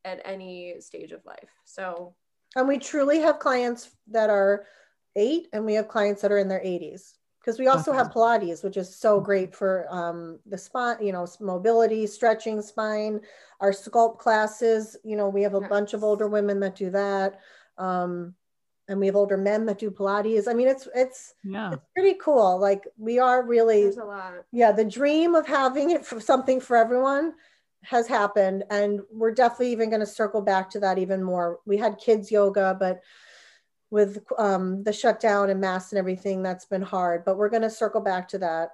at 0.05 0.21
any 0.27 0.79
stage 0.81 1.13
of 1.13 1.25
life. 1.25 1.49
So 1.65 2.15
And 2.55 2.69
we 2.69 2.79
truly 2.79 3.21
have 3.21 3.39
clients 3.39 3.97
that 4.09 4.29
are 4.31 4.67
eight 5.17 5.49
and 5.55 5.65
we 5.65 5.75
have 5.75 5.89
clients 5.89 6.21
that 6.23 6.33
are 6.33 6.39
in 6.39 6.49
their 6.49 6.61
80s. 6.61 7.18
Because 7.49 7.59
we 7.59 7.69
also 7.69 7.95
have 7.95 8.11
Pilates, 8.11 8.63
which 8.63 8.77
is 8.77 8.95
so 8.95 9.23
great 9.23 9.57
for 9.57 9.87
um, 9.89 10.39
the 10.45 10.59
spine, 10.59 10.99
you 11.01 11.13
know, 11.13 11.27
mobility, 11.41 12.07
stretching 12.07 12.61
spine. 12.61 13.23
Our 13.61 13.73
sculpt 13.73 14.19
classes, 14.19 14.99
you 15.03 15.17
know, 15.17 15.31
we 15.31 15.41
have 15.45 15.55
a 15.55 15.63
bunch 15.63 15.95
of 15.95 16.05
older 16.05 16.29
women 16.29 16.61
that 16.61 16.77
do 16.77 16.91
that. 16.91 17.41
Um, 17.79 18.35
and 18.87 19.01
we 19.01 19.07
have 19.07 19.17
older 19.17 19.39
men 19.39 19.65
that 19.65 19.79
do 19.79 19.91
Pilates. 19.91 20.47
I 20.47 20.53
mean, 20.53 20.69
it's 20.69 20.89
it's 20.95 21.33
yeah. 21.43 21.73
it's 21.73 21.87
pretty 21.97 22.19
cool. 22.21 22.59
Like 22.59 22.87
we 22.99 23.19
are 23.19 23.43
really 23.43 23.85
there's 23.85 23.97
a 23.97 24.05
lot. 24.05 24.35
yeah 24.53 24.71
the 24.71 24.85
dream 24.85 25.35
of 25.35 25.47
having 25.47 25.89
it 25.93 26.05
for 26.05 26.21
something 26.21 26.61
for 26.61 26.77
everyone 26.77 27.33
has 27.83 28.07
happened 28.07 28.65
and 28.69 29.01
we're 29.11 29.33
definitely 29.33 29.73
even 29.73 29.89
going 29.89 30.01
to 30.01 30.07
circle 30.07 30.43
back 30.43 30.69
to 30.69 30.81
that 30.81 30.99
even 30.99 31.23
more 31.23 31.61
we 31.65 31.77
had 31.79 31.97
kids 31.97 32.31
yoga 32.31 32.77
but 32.79 33.01
with 33.91 34.23
um, 34.39 34.83
the 34.85 34.93
shutdown 34.93 35.51
and 35.51 35.61
masks 35.61 35.93
and 35.93 35.99
everything 35.99 36.43
that's 36.43 36.65
been 36.67 36.83
hard 36.83 37.25
but 37.25 37.37
we're 37.37 37.49
going 37.49 37.63
to 37.63 37.71
circle 37.71 38.01
back 38.01 38.29
to 38.29 38.39
that 38.39 38.71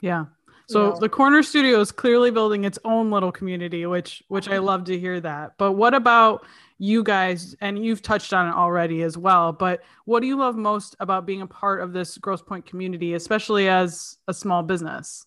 Yeah. 0.00 0.26
So 0.68 0.90
know. 0.90 0.96
the 0.98 1.08
corner 1.08 1.42
studio 1.42 1.80
is 1.80 1.92
clearly 1.92 2.30
building 2.30 2.64
its 2.64 2.78
own 2.84 3.10
little 3.10 3.32
community, 3.32 3.84
which 3.84 4.22
which 4.28 4.48
I 4.48 4.58
love 4.58 4.84
to 4.84 4.98
hear 4.98 5.20
that. 5.20 5.52
But 5.58 5.72
what 5.72 5.92
about 5.92 6.46
you 6.78 7.02
guys? 7.02 7.54
And 7.60 7.84
you've 7.84 8.00
touched 8.00 8.32
on 8.32 8.48
it 8.48 8.54
already 8.54 9.02
as 9.02 9.18
well. 9.18 9.52
But 9.52 9.82
what 10.06 10.20
do 10.20 10.28
you 10.28 10.36
love 10.38 10.56
most 10.56 10.96
about 11.00 11.26
being 11.26 11.42
a 11.42 11.46
part 11.46 11.82
of 11.82 11.92
this 11.92 12.16
Grosse 12.16 12.42
Pointe 12.42 12.64
community, 12.64 13.14
especially 13.14 13.68
as 13.68 14.18
a 14.28 14.32
small 14.34 14.62
business? 14.62 15.26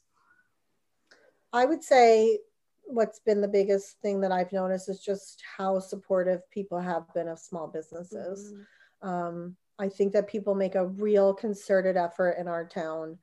i 1.53 1.63
would 1.65 1.83
say 1.83 2.39
what's 2.85 3.19
been 3.19 3.41
the 3.41 3.47
biggest 3.47 3.99
thing 4.01 4.19
that 4.21 4.31
i've 4.31 4.51
noticed 4.51 4.89
is 4.89 4.99
just 4.99 5.41
how 5.57 5.79
supportive 5.79 6.41
people 6.51 6.79
have 6.79 7.03
been 7.13 7.27
of 7.27 7.39
small 7.39 7.67
businesses 7.67 8.51
Mhm. 8.53 8.65
Um, 9.01 9.55
I 9.77 9.89
think 9.89 10.13
that 10.13 10.27
people 10.27 10.55
make 10.55 10.75
a 10.75 10.87
real 10.87 11.33
concerted 11.33 11.97
effort 11.97 12.37
in 12.39 12.47
our 12.47 12.65
town 12.65 13.17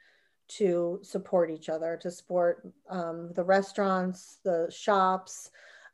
to 0.48 0.98
support 1.02 1.50
each 1.50 1.68
other, 1.68 1.98
to 2.02 2.10
support 2.10 2.68
um, 2.90 3.32
the 3.34 3.44
restaurants, 3.44 4.38
the 4.44 4.70
shops. 4.70 5.50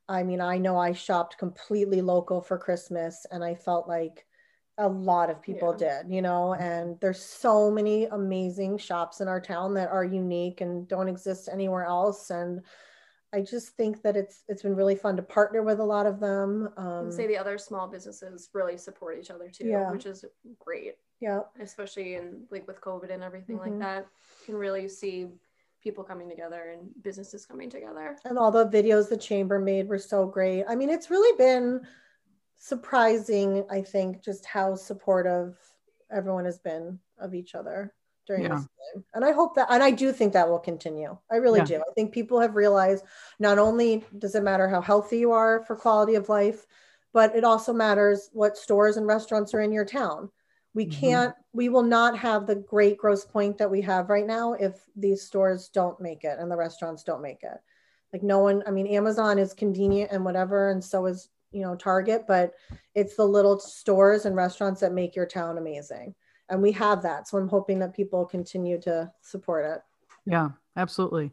I 0.09 0.23
mean, 0.23 0.41
I 0.41 0.59
know 0.59 0.77
I 0.79 0.93
shopped 0.93 1.39
completely 1.39 2.01
local 2.01 2.41
for 2.41 2.59
Christmas, 2.59 3.27
and 3.31 3.45
I 3.45 3.55
felt 3.55 3.87
like 3.87 4.27
a 4.79 4.89
lot 4.89 5.29
of 5.29 5.43
people 5.43 5.77
Yeah. 5.79 6.03
did, 6.03 6.13
you 6.13 6.23
know, 6.23 6.55
and 6.55 6.99
there's 7.01 7.23
so 7.23 7.71
many 7.71 8.07
amazing 8.07 8.79
shops 8.79 9.21
in 9.21 9.29
our 9.29 9.41
town 9.41 9.75
that 9.75 9.91
are 9.91 10.05
unique 10.05 10.61
and 10.61 10.89
don't 10.89 11.09
exist 11.09 11.49
anywhere 11.53 11.85
else. 11.85 12.31
And 12.31 12.63
I 13.33 13.43
just 13.43 13.71
think 13.77 14.03
that 14.03 14.17
it's 14.17 14.43
it's 14.49 14.63
been 14.63 14.75
really 14.75 14.97
fun 14.97 15.17
to 15.17 15.23
partner 15.23 15.63
with 15.63 15.81
a 15.81 15.85
lot 15.85 16.07
of 16.07 16.19
them. 16.21 16.71
Um, 16.77 17.11
say 17.13 17.27
the 17.27 17.37
other 17.37 17.59
small 17.59 17.87
businesses 17.87 18.49
really 18.55 18.79
support 18.79 19.19
each 19.19 19.31
other 19.31 19.49
too, 19.51 19.67
Yeah. 19.67 19.91
which 19.91 20.07
is 20.07 20.25
great, 20.59 20.97
yeah, 21.21 21.41
especially 21.61 22.15
in 22.15 22.47
like 22.51 22.67
with 22.67 22.81
COVID 22.81 23.11
and 23.11 23.23
everything 23.23 23.57
Mhm. 23.59 23.61
like 23.61 23.79
that. 23.81 24.07
You 24.41 24.47
can 24.47 24.57
really 24.57 24.89
see 24.89 25.29
people 25.83 26.03
coming 26.05 26.29
together 26.29 26.71
and 26.71 26.91
businesses 27.03 27.45
coming 27.47 27.69
together. 27.71 28.17
and 28.25 28.39
all 28.39 28.51
the 28.51 28.67
videos 28.69 29.09
the 29.09 29.17
chamber 29.17 29.59
made 29.59 29.89
were 29.89 29.99
so 29.99 30.27
great. 30.27 30.65
I 30.67 30.75
mean, 30.75 30.89
it's 30.91 31.11
really 31.11 31.37
been 31.37 31.87
surprising, 32.59 33.65
I 33.71 33.83
think, 33.83 34.23
just 34.23 34.45
how 34.45 34.75
supportive 34.75 35.57
everyone 36.11 36.45
has 36.47 36.59
been 36.59 36.99
of 37.19 37.35
each 37.35 37.55
other 37.55 37.95
during 38.29 38.45
Yeah. 38.45 38.51
this 38.51 38.69
time. 38.95 39.05
And 39.15 39.25
I 39.25 39.33
hope 39.33 39.57
that, 39.57 39.67
and 39.71 39.83
I 39.83 39.91
do 39.91 40.13
think 40.13 40.33
that 40.35 40.49
will 40.49 40.61
continue. 40.61 41.17
I 41.33 41.37
really 41.37 41.59
Yeah. 41.61 41.65
do. 41.65 41.77
I 41.79 41.93
think 41.95 42.13
people 42.13 42.39
have 42.39 42.55
realized 42.55 43.05
not 43.41 43.59
only 43.59 44.05
does 44.19 44.37
it 44.37 44.45
matter 44.45 44.69
how 44.69 44.81
healthy 44.81 45.19
you 45.19 45.33
are 45.33 45.65
for 45.65 45.75
quality 45.75 46.15
of 46.15 46.29
life, 46.29 46.67
but 47.13 47.35
it 47.35 47.43
also 47.43 47.73
matters 47.73 48.29
what 48.33 48.57
stores 48.57 48.97
and 48.97 49.07
restaurants 49.07 49.55
are 49.55 49.63
in 49.63 49.73
your 49.73 49.85
town. 49.85 50.31
We 50.75 50.87
Mhm. 50.87 50.91
can't, 50.93 51.35
we 51.53 51.71
will 51.71 51.83
not 51.83 52.17
have 52.19 52.47
the 52.47 52.55
great 52.55 52.99
Grosse 52.99 53.25
Pointe 53.25 53.59
that 53.59 53.71
we 53.71 53.81
have 53.81 54.11
right 54.11 54.27
now 54.27 54.53
if 54.53 54.87
these 54.95 55.23
stores 55.23 55.71
don't 55.71 55.99
make 56.01 56.23
it 56.23 56.39
and 56.39 56.51
the 56.51 56.57
restaurants 56.57 57.03
don't 57.03 57.23
make 57.23 57.43
it. 57.43 57.59
Like 58.13 58.23
no 58.23 58.39
one, 58.39 58.63
I 58.67 58.71
mean, 58.71 58.87
Amazon 58.87 59.39
is 59.39 59.55
convenient 59.55 60.13
and 60.13 60.25
whatever, 60.25 60.71
and 60.71 60.85
so 60.85 61.07
is, 61.07 61.29
you 61.51 61.63
know, 61.63 61.75
Target, 61.75 62.27
but 62.29 62.55
it's 62.95 63.17
the 63.17 63.25
little 63.25 63.59
stores 63.59 64.27
and 64.27 64.37
restaurants 64.37 64.81
that 64.81 64.93
make 64.93 65.17
your 65.17 65.27
town 65.27 65.59
amazing. 65.59 66.15
And 66.51 66.63
we 66.63 66.73
have 66.73 67.03
that. 67.03 67.29
So 67.29 67.39
I'm 67.39 67.49
hoping 67.49 67.79
that 67.81 67.95
people 67.95 68.25
continue 68.25 68.81
to 68.83 69.11
support 69.21 69.65
it. 69.67 69.83
Yeah, 70.27 70.51
absolutely. 70.77 71.33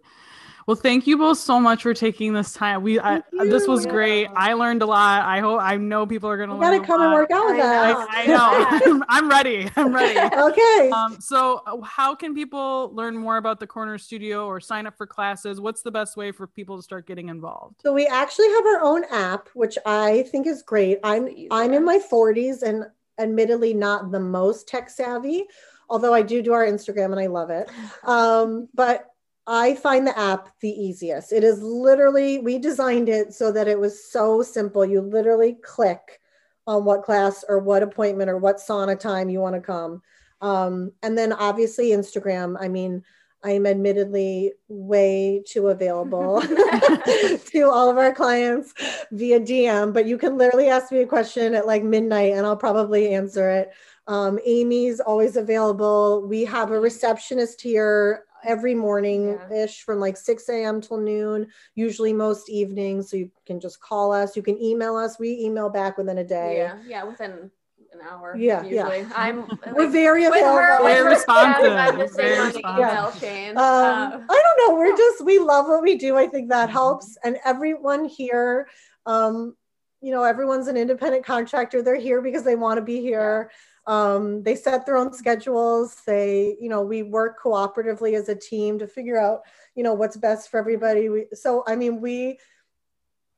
Well, 0.68 0.76
thank 0.76 1.06
you 1.06 1.16
both 1.20 1.38
so 1.38 1.60
much 1.60 1.84
for 1.84 1.94
taking 1.94 2.34
this 2.34 2.52
time. 2.54 2.82
We 2.82 3.00
I, 3.00 3.22
this 3.32 3.68
was 3.68 3.86
you. 3.86 3.92
great. 3.92 4.28
I 4.36 4.54
learned 4.54 4.82
a 4.82 4.88
lot. 4.88 5.24
I 5.24 5.40
hope 5.40 5.62
I 5.62 5.78
know 5.78 6.08
people 6.08 6.28
are 6.28 6.38
gonna 6.38 6.56
You 6.56 6.60
learn. 6.60 6.72
gotta 6.80 6.84
a 6.84 6.88
come 6.88 7.02
and 7.04 7.14
work 7.14 7.30
out 7.30 7.46
with 7.46 7.60
I 7.64 7.92
us. 7.92 8.08
know. 8.28 8.40
I 8.80 8.88
know. 8.88 9.04
I'm 9.10 9.30
ready. 9.30 9.70
I'm 9.76 9.94
ready. 9.94 10.20
okay. 10.36 10.90
Um, 10.90 11.18
so, 11.22 11.62
how 11.84 12.16
can 12.16 12.34
people 12.34 12.90
learn 12.96 13.16
more 13.16 13.38
about 13.38 13.60
the 13.60 13.68
Corner 13.68 14.00
Studio 14.00 14.48
or 14.48 14.60
sign 14.60 14.88
up 14.88 14.98
for 14.98 15.06
classes? 15.06 15.62
What's 15.62 15.84
the 15.84 15.92
best 15.92 16.18
way 16.18 16.32
for 16.32 16.48
people 16.48 16.78
to 16.78 16.82
start 16.82 17.06
getting 17.06 17.30
involved? 17.30 17.76
So 17.84 17.94
we 17.94 18.08
actually 18.08 18.50
have 18.50 18.66
our 18.66 18.82
own 18.82 19.04
app, 19.12 19.50
which 19.54 19.78
I 19.86 20.24
think 20.32 20.48
is 20.48 20.64
great. 20.64 20.98
I'm 21.04 21.30
I'm 21.52 21.74
in 21.74 21.86
my 21.86 22.00
40s 22.00 22.64
and 22.64 22.86
admittedly 23.20 23.74
not 23.74 24.12
the 24.12 24.20
most 24.20 24.68
tech 24.68 24.90
savvy, 24.90 25.46
although 25.90 26.14
I 26.14 26.22
do 26.22 26.42
do 26.42 26.54
our 26.54 26.66
Instagram 26.66 27.12
and 27.12 27.20
I 27.20 27.28
love 27.28 27.50
it. 27.50 27.70
Um, 28.04 28.68
but 28.74 29.08
I 29.48 29.76
find 29.76 30.08
the 30.08 30.18
app 30.18 30.50
the 30.60 30.70
easiest. 30.70 31.32
It 31.32 31.44
is 31.44 31.62
literally 31.62 32.40
we 32.40 32.58
designed 32.58 33.10
it 33.10 33.34
so 33.34 33.52
that 33.52 33.68
it 33.68 33.80
was 33.80 34.12
so 34.12 34.42
simple. 34.42 34.84
You 34.84 35.02
literally 35.02 35.58
click 35.64 36.20
on 36.68 36.84
what 36.84 37.04
class 37.04 37.46
or 37.48 37.60
what 37.60 37.84
appointment 37.84 38.30
or 38.30 38.38
what 38.38 38.58
sauna 38.58 39.00
time 39.00 39.30
you 39.30 39.40
want 39.40 39.56
to 39.56 39.62
come. 39.62 40.02
Um, 40.42 40.92
and 41.04 41.18
then 41.18 41.32
obviously 41.32 41.90
Instagram. 41.90 42.58
I 42.60 42.68
mean, 42.68 43.04
I'm 43.46 43.68
admittedly 43.68 44.54
way 44.68 45.44
too 45.46 45.68
available 45.68 46.42
to 46.42 47.70
all 47.72 47.92
of 47.92 47.98
our 47.98 48.12
clients 48.12 48.74
via 49.12 49.40
DM, 49.40 49.94
but 49.94 50.08
you 50.08 50.18
can 50.18 50.36
literally 50.36 50.68
ask 50.68 50.92
me 50.92 51.02
a 51.02 51.06
question 51.06 51.54
at 51.54 51.68
like 51.68 51.84
midnight 51.84 52.34
and 52.34 52.46
I'll 52.46 52.58
probably 52.58 53.14
answer 53.14 53.52
it. 53.52 53.72
Um, 54.08 54.40
Amy's 54.46 55.00
always 55.00 55.36
available. 55.36 56.28
We 56.28 56.44
have 56.46 56.72
a 56.72 56.80
receptionist 56.80 57.62
here 57.62 58.24
every 58.44 58.74
morning 58.74 59.38
ish 59.54 59.84
from 59.84 60.00
like 60.00 60.18
6 60.18 60.50
a.m. 60.50 60.82
till 60.82 60.98
noon, 60.98 61.48
usually 61.76 62.14
most 62.14 62.50
evenings. 62.50 63.12
So 63.12 63.18
you 63.18 63.32
can 63.46 63.60
just 63.60 63.80
call 63.80 64.12
us, 64.12 64.36
you 64.36 64.42
can 64.42 64.60
email 64.62 64.96
us. 64.96 65.20
We 65.20 65.40
email 65.40 65.70
back 65.70 66.00
within 66.00 66.18
a 66.18 66.24
day. 66.24 66.58
Yeah, 66.58 66.78
yeah, 66.88 67.04
within 67.04 67.52
an 67.96 68.08
hour. 68.08 68.36
Yeah, 68.38 68.64
yeah. 68.64 69.06
I'm 69.16 69.48
We're 69.74 69.90
very 69.90 70.30
with 70.30 70.42
her, 70.44 70.84
Very 70.84 71.08
responsive, 71.08 71.66
staff, 71.72 71.94
I'm 71.94 72.16
very 72.16 72.48
responsive. 72.48 72.62
email 72.80 73.12
chain. 73.20 73.50
um, 73.52 73.64
Uh, 73.64 74.20
I 74.30 74.42
don't 74.44 74.70
know. 74.70 74.78
We're 74.78 74.96
just 74.96 75.24
we 75.26 75.40
love 75.40 75.68
what 75.68 75.82
we 75.82 75.96
do. 75.98 76.18
I 76.18 76.28
think 76.28 76.50
that 76.50 76.70
helps, 76.70 77.18
and 77.24 77.38
everyone 77.46 78.06
here, 78.06 78.68
um, 79.06 79.56
you 80.02 80.12
know, 80.12 80.24
everyone's 80.24 80.68
an 80.68 80.78
independent 80.78 81.26
contractor. 81.26 81.82
They're 81.82 81.96
here 82.00 82.22
because 82.22 82.44
they 82.44 82.56
want 82.56 82.78
to 82.78 82.84
be 82.84 83.02
here. 83.02 83.52
Um, 83.88 84.42
they 84.44 84.56
set 84.56 84.86
their 84.86 84.98
own 84.98 85.14
schedules. 85.14 85.96
They, 86.08 86.58
you 86.60 86.70
know, 86.70 86.82
we 86.82 87.04
work 87.04 87.40
cooperatively 87.42 88.16
as 88.16 88.30
a 88.30 88.36
team 88.36 88.80
to 88.80 88.88
figure 88.88 89.20
out, 89.20 89.42
you 89.76 89.84
know, 89.84 89.94
what's 89.94 90.18
best 90.18 90.50
for 90.50 90.58
everybody. 90.60 91.10
We, 91.10 91.26
so, 91.34 91.64
I 91.68 91.76
mean, 91.76 92.02
we 92.02 92.40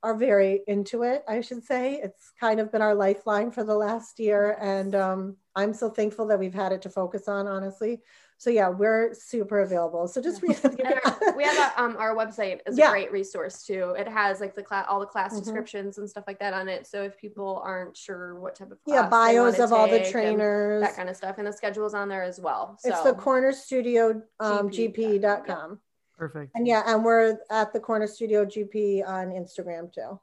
are 0.03 0.15
very 0.15 0.62
into 0.67 1.03
it. 1.03 1.23
I 1.27 1.41
should 1.41 1.63
say 1.63 1.95
it's 2.03 2.31
kind 2.39 2.60
of 2.60 2.71
been 2.71 2.81
our 2.81 2.95
lifeline 2.95 3.51
for 3.51 3.63
the 3.63 3.75
last 3.75 4.19
year, 4.19 4.57
and 4.62 4.93
um, 4.95 5.38
I'm 5.55 5.73
so 5.73 5.89
thankful 5.89 6.27
that 6.27 6.39
we've 6.39 6.53
had 6.53 6.71
it 6.71 6.81
to 6.83 6.89
focus 6.89 7.27
on. 7.27 7.47
Honestly, 7.47 8.01
so 8.38 8.51
yeah, 8.51 8.69
we're 8.69 9.13
super 9.15 9.62
available. 9.62 10.07
So 10.07 10.21
just 10.21 10.41
read. 10.43 10.60
our, 10.63 11.36
we 11.36 11.43
have 11.43 11.57
a, 11.75 11.81
um, 11.81 11.97
our 11.97 12.15
website 12.15 12.60
is 12.67 12.77
Yeah. 12.77 12.89
a 12.89 12.91
great 12.91 13.12
resource 13.12 13.63
too. 13.63 13.95
It 13.97 14.07
has 14.07 14.39
like 14.39 14.53
the 14.53 14.62
class, 14.62 14.86
all 14.88 14.99
the 14.99 15.07
class 15.07 15.33
Mhm. 15.33 15.39
descriptions 15.39 15.97
and 15.97 16.07
stuff 16.07 16.25
like 16.27 16.38
that 16.39 16.53
on 16.53 16.67
it. 16.69 16.86
So 16.86 17.01
if 17.01 17.17
people 17.17 17.62
aren't 17.65 17.97
sure 17.97 18.39
what 18.39 18.55
type 18.55 18.71
of 18.71 18.77
yeah, 18.86 19.10
bios 19.10 19.57
of 19.60 19.73
all 19.73 19.88
the 19.88 20.07
trainers. 20.12 20.81
that 20.81 20.95
kind 20.95 21.10
of 21.10 21.15
stuff, 21.15 21.39
and 21.39 21.47
the 21.47 21.53
schedule's 21.53 21.95
on 21.95 22.07
there 22.10 22.23
as 22.23 22.39
well. 22.39 22.77
So 22.79 22.89
It's 22.89 23.01
the 23.01 23.13
corner 23.13 23.51
studio 23.51 24.21
um, 24.39 24.69
GP. 24.69 25.19
gp.com. 25.21 25.79
Perfect. 26.17 26.51
And 26.56 26.65
yeah, 26.67 26.84
and 26.88 27.03
we're 27.06 27.38
at 27.51 27.73
the 27.73 27.80
corner 27.80 28.08
studio 28.08 28.43
GP 28.45 29.08
on 29.08 29.27
Instagram 29.27 29.93
too. 29.93 30.19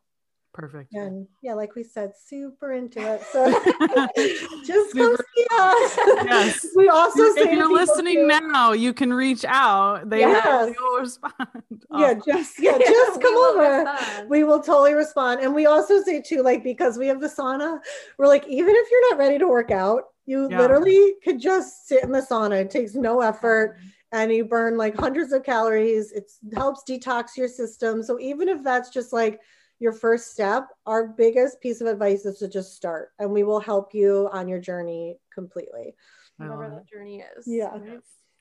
Perfect. 0.52 0.92
And 0.94 1.26
yeah, 1.42 1.54
like 1.54 1.74
we 1.74 1.83
said, 1.83 2.12
super 2.16 2.72
into 2.72 3.00
it. 3.00 3.22
So 3.33 3.44
just 4.64 4.94
come 4.94 5.16
Super- 5.16 5.24
see 5.37 5.46
us. 5.50 5.96
Yes. 6.24 6.66
We 6.76 6.88
also 6.88 7.24
say 7.35 7.42
if 7.42 7.52
you're 7.52 7.72
listening 7.72 8.14
too, 8.16 8.26
now, 8.28 8.72
you 8.72 8.92
can 8.92 9.12
reach 9.12 9.44
out. 9.44 10.09
They 10.11 10.20
Yes. 10.20 10.72
will 10.80 10.98
respond. 11.00 11.35
Yeah, 11.96 12.14
Oh, 12.16 12.22
just 12.24 12.61
yeah, 12.61 12.72
Yeah, 12.78 12.87
just 12.88 13.20
come 13.20 13.35
will 13.35 13.61
over. 13.61 14.26
We 14.28 14.44
will 14.44 14.61
totally 14.61 14.94
respond. 14.94 15.40
And 15.40 15.54
we 15.54 15.66
also 15.66 16.00
say 16.02 16.20
too, 16.22 16.42
like 16.42 16.62
because 16.62 16.98
we 16.98 17.07
have 17.09 17.20
the 17.20 17.28
sauna, 17.28 17.78
we're 18.18 18.28
like, 18.28 18.46
even 18.46 18.74
if 18.76 18.88
you're 18.90 19.11
not 19.11 19.18
ready 19.18 19.38
to 19.38 19.48
work 19.48 19.70
out, 19.72 20.02
you 20.26 20.48
Yeah. 20.50 20.59
literally 20.61 21.14
could 21.24 21.40
just 21.40 21.87
sit 21.88 22.02
in 22.04 22.12
the 22.12 22.20
sauna. 22.20 22.61
It 22.62 22.70
takes 22.70 22.94
no 22.94 23.20
effort. 23.20 23.76
And 24.14 24.33
you 24.33 24.44
burn 24.44 24.77
like 24.79 24.96
hundreds 24.96 25.33
of 25.33 25.42
calories. 25.42 26.12
It 26.12 26.31
helps 26.55 26.85
detox 26.88 27.37
your 27.37 27.48
system. 27.48 28.00
So 28.00 28.18
even 28.20 28.48
if 28.48 28.62
that's 28.62 28.88
just 28.88 29.12
like 29.12 29.40
your 29.81 29.92
first 29.92 30.31
step, 30.31 30.68
our 30.87 31.09
biggest 31.09 31.61
piece 31.61 31.81
of 31.81 31.88
advice 31.88 32.24
is 32.24 32.38
to 32.38 32.48
just 32.48 32.77
start 32.77 33.11
and 33.18 33.29
we 33.31 33.42
will 33.42 33.59
help 33.59 33.92
you 33.92 34.29
on 34.33 34.46
your 34.46 34.61
journey 34.61 35.18
completely. 35.33 35.96
I 36.38 36.44
whatever 36.44 36.68
love 36.68 36.79
that 36.79 36.88
journey 36.88 37.24
is. 37.37 37.44
Yeah. 37.48 37.72
right? 37.72 37.98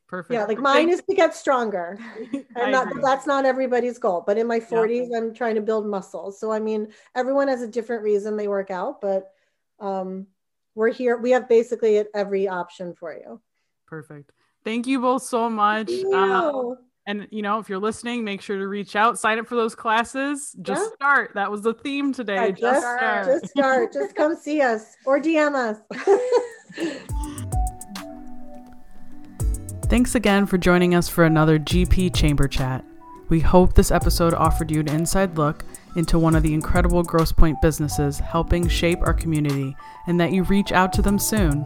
Perfect. 0.08 0.34
Yeah, 0.34 0.46
like 0.46 0.60
mine 0.60 0.90
is 0.90 1.02
to 1.10 1.16
get 1.16 1.36
stronger. 1.36 1.98
I 2.00 2.38
And 2.56 2.72
not, 2.72 2.88
that's 3.02 3.26
not 3.26 3.46
everybody's 3.46 3.98
goal, 3.98 4.24
but 4.26 4.38
in 4.38 4.46
my 4.46 4.60
40s, 4.60 5.08
I'm 5.18 5.34
trying 5.34 5.56
to 5.56 5.62
build 5.62 5.88
muscles. 5.88 6.40
So 6.40 6.52
I 6.52 6.60
mean, 6.60 6.90
everyone 7.16 7.48
has 7.48 7.64
a 7.64 7.68
different 7.68 8.04
reason 8.04 8.38
they 8.38 8.48
work 8.48 8.70
out, 8.70 9.02
but 9.02 9.32
um, 9.80 10.28
we're 10.76 10.92
here. 10.92 11.18
We 11.18 11.32
have 11.32 11.50
basically 11.50 12.04
every 12.14 12.48
option 12.48 12.94
for 12.94 13.12
you. 13.12 13.42
Perfect. 13.88 14.32
Thank 14.64 14.88
you 14.88 15.00
both 15.02 15.24
so 15.24 15.50
much. 15.50 15.90
Um, 16.14 16.30
you. 16.56 16.78
and 17.06 17.28
you 17.32 17.42
know, 17.42 17.60
if 17.60 17.68
you're 17.70 17.80
listening, 17.80 18.24
make 18.24 18.42
sure 18.42 18.58
to 18.58 18.68
reach 18.68 18.96
out, 18.96 19.20
sign 19.20 19.40
up 19.40 19.48
for 19.48 19.56
those 19.56 19.76
classes. 19.76 20.56
Just 20.62 20.82
Yeah. 20.82 20.96
start. 20.96 21.32
That 21.36 21.52
was 21.52 21.62
the 21.64 21.74
theme 21.74 22.14
today. 22.14 22.36
Yeah, 22.36 22.52
just, 22.52 22.62
just, 22.62 22.82
start. 22.82 23.26
just 23.26 23.48
start. 23.50 23.94
just 23.94 24.16
come 24.16 24.36
see 24.36 24.62
us 24.62 24.96
or 25.06 25.20
DM 25.20 25.54
us. 25.56 25.80
Thanks 29.86 30.16
again 30.16 30.46
for 30.48 30.58
joining 30.58 30.96
us 30.96 31.08
for 31.08 31.24
another 31.24 31.60
GP 31.60 32.16
Chamber 32.16 32.48
Chat. 32.48 32.84
We 33.30 33.40
hope 33.40 33.74
this 33.74 33.92
episode 33.92 34.34
offered 34.34 34.72
you 34.72 34.80
an 34.80 34.90
inside 34.90 35.38
look 35.38 35.64
into 35.96 36.18
one 36.18 36.36
of 36.36 36.42
the 36.44 36.54
incredible 36.54 37.04
Grosse 37.04 37.32
Pointe 37.32 37.62
businesses 37.62 38.18
helping 38.20 38.68
shape 38.68 39.00
our 39.04 39.14
community 39.14 39.76
and 40.08 40.20
that 40.20 40.32
you 40.32 40.44
reach 40.44 40.72
out 40.72 40.94
to 40.94 41.02
them 41.02 41.20
soon. 41.20 41.66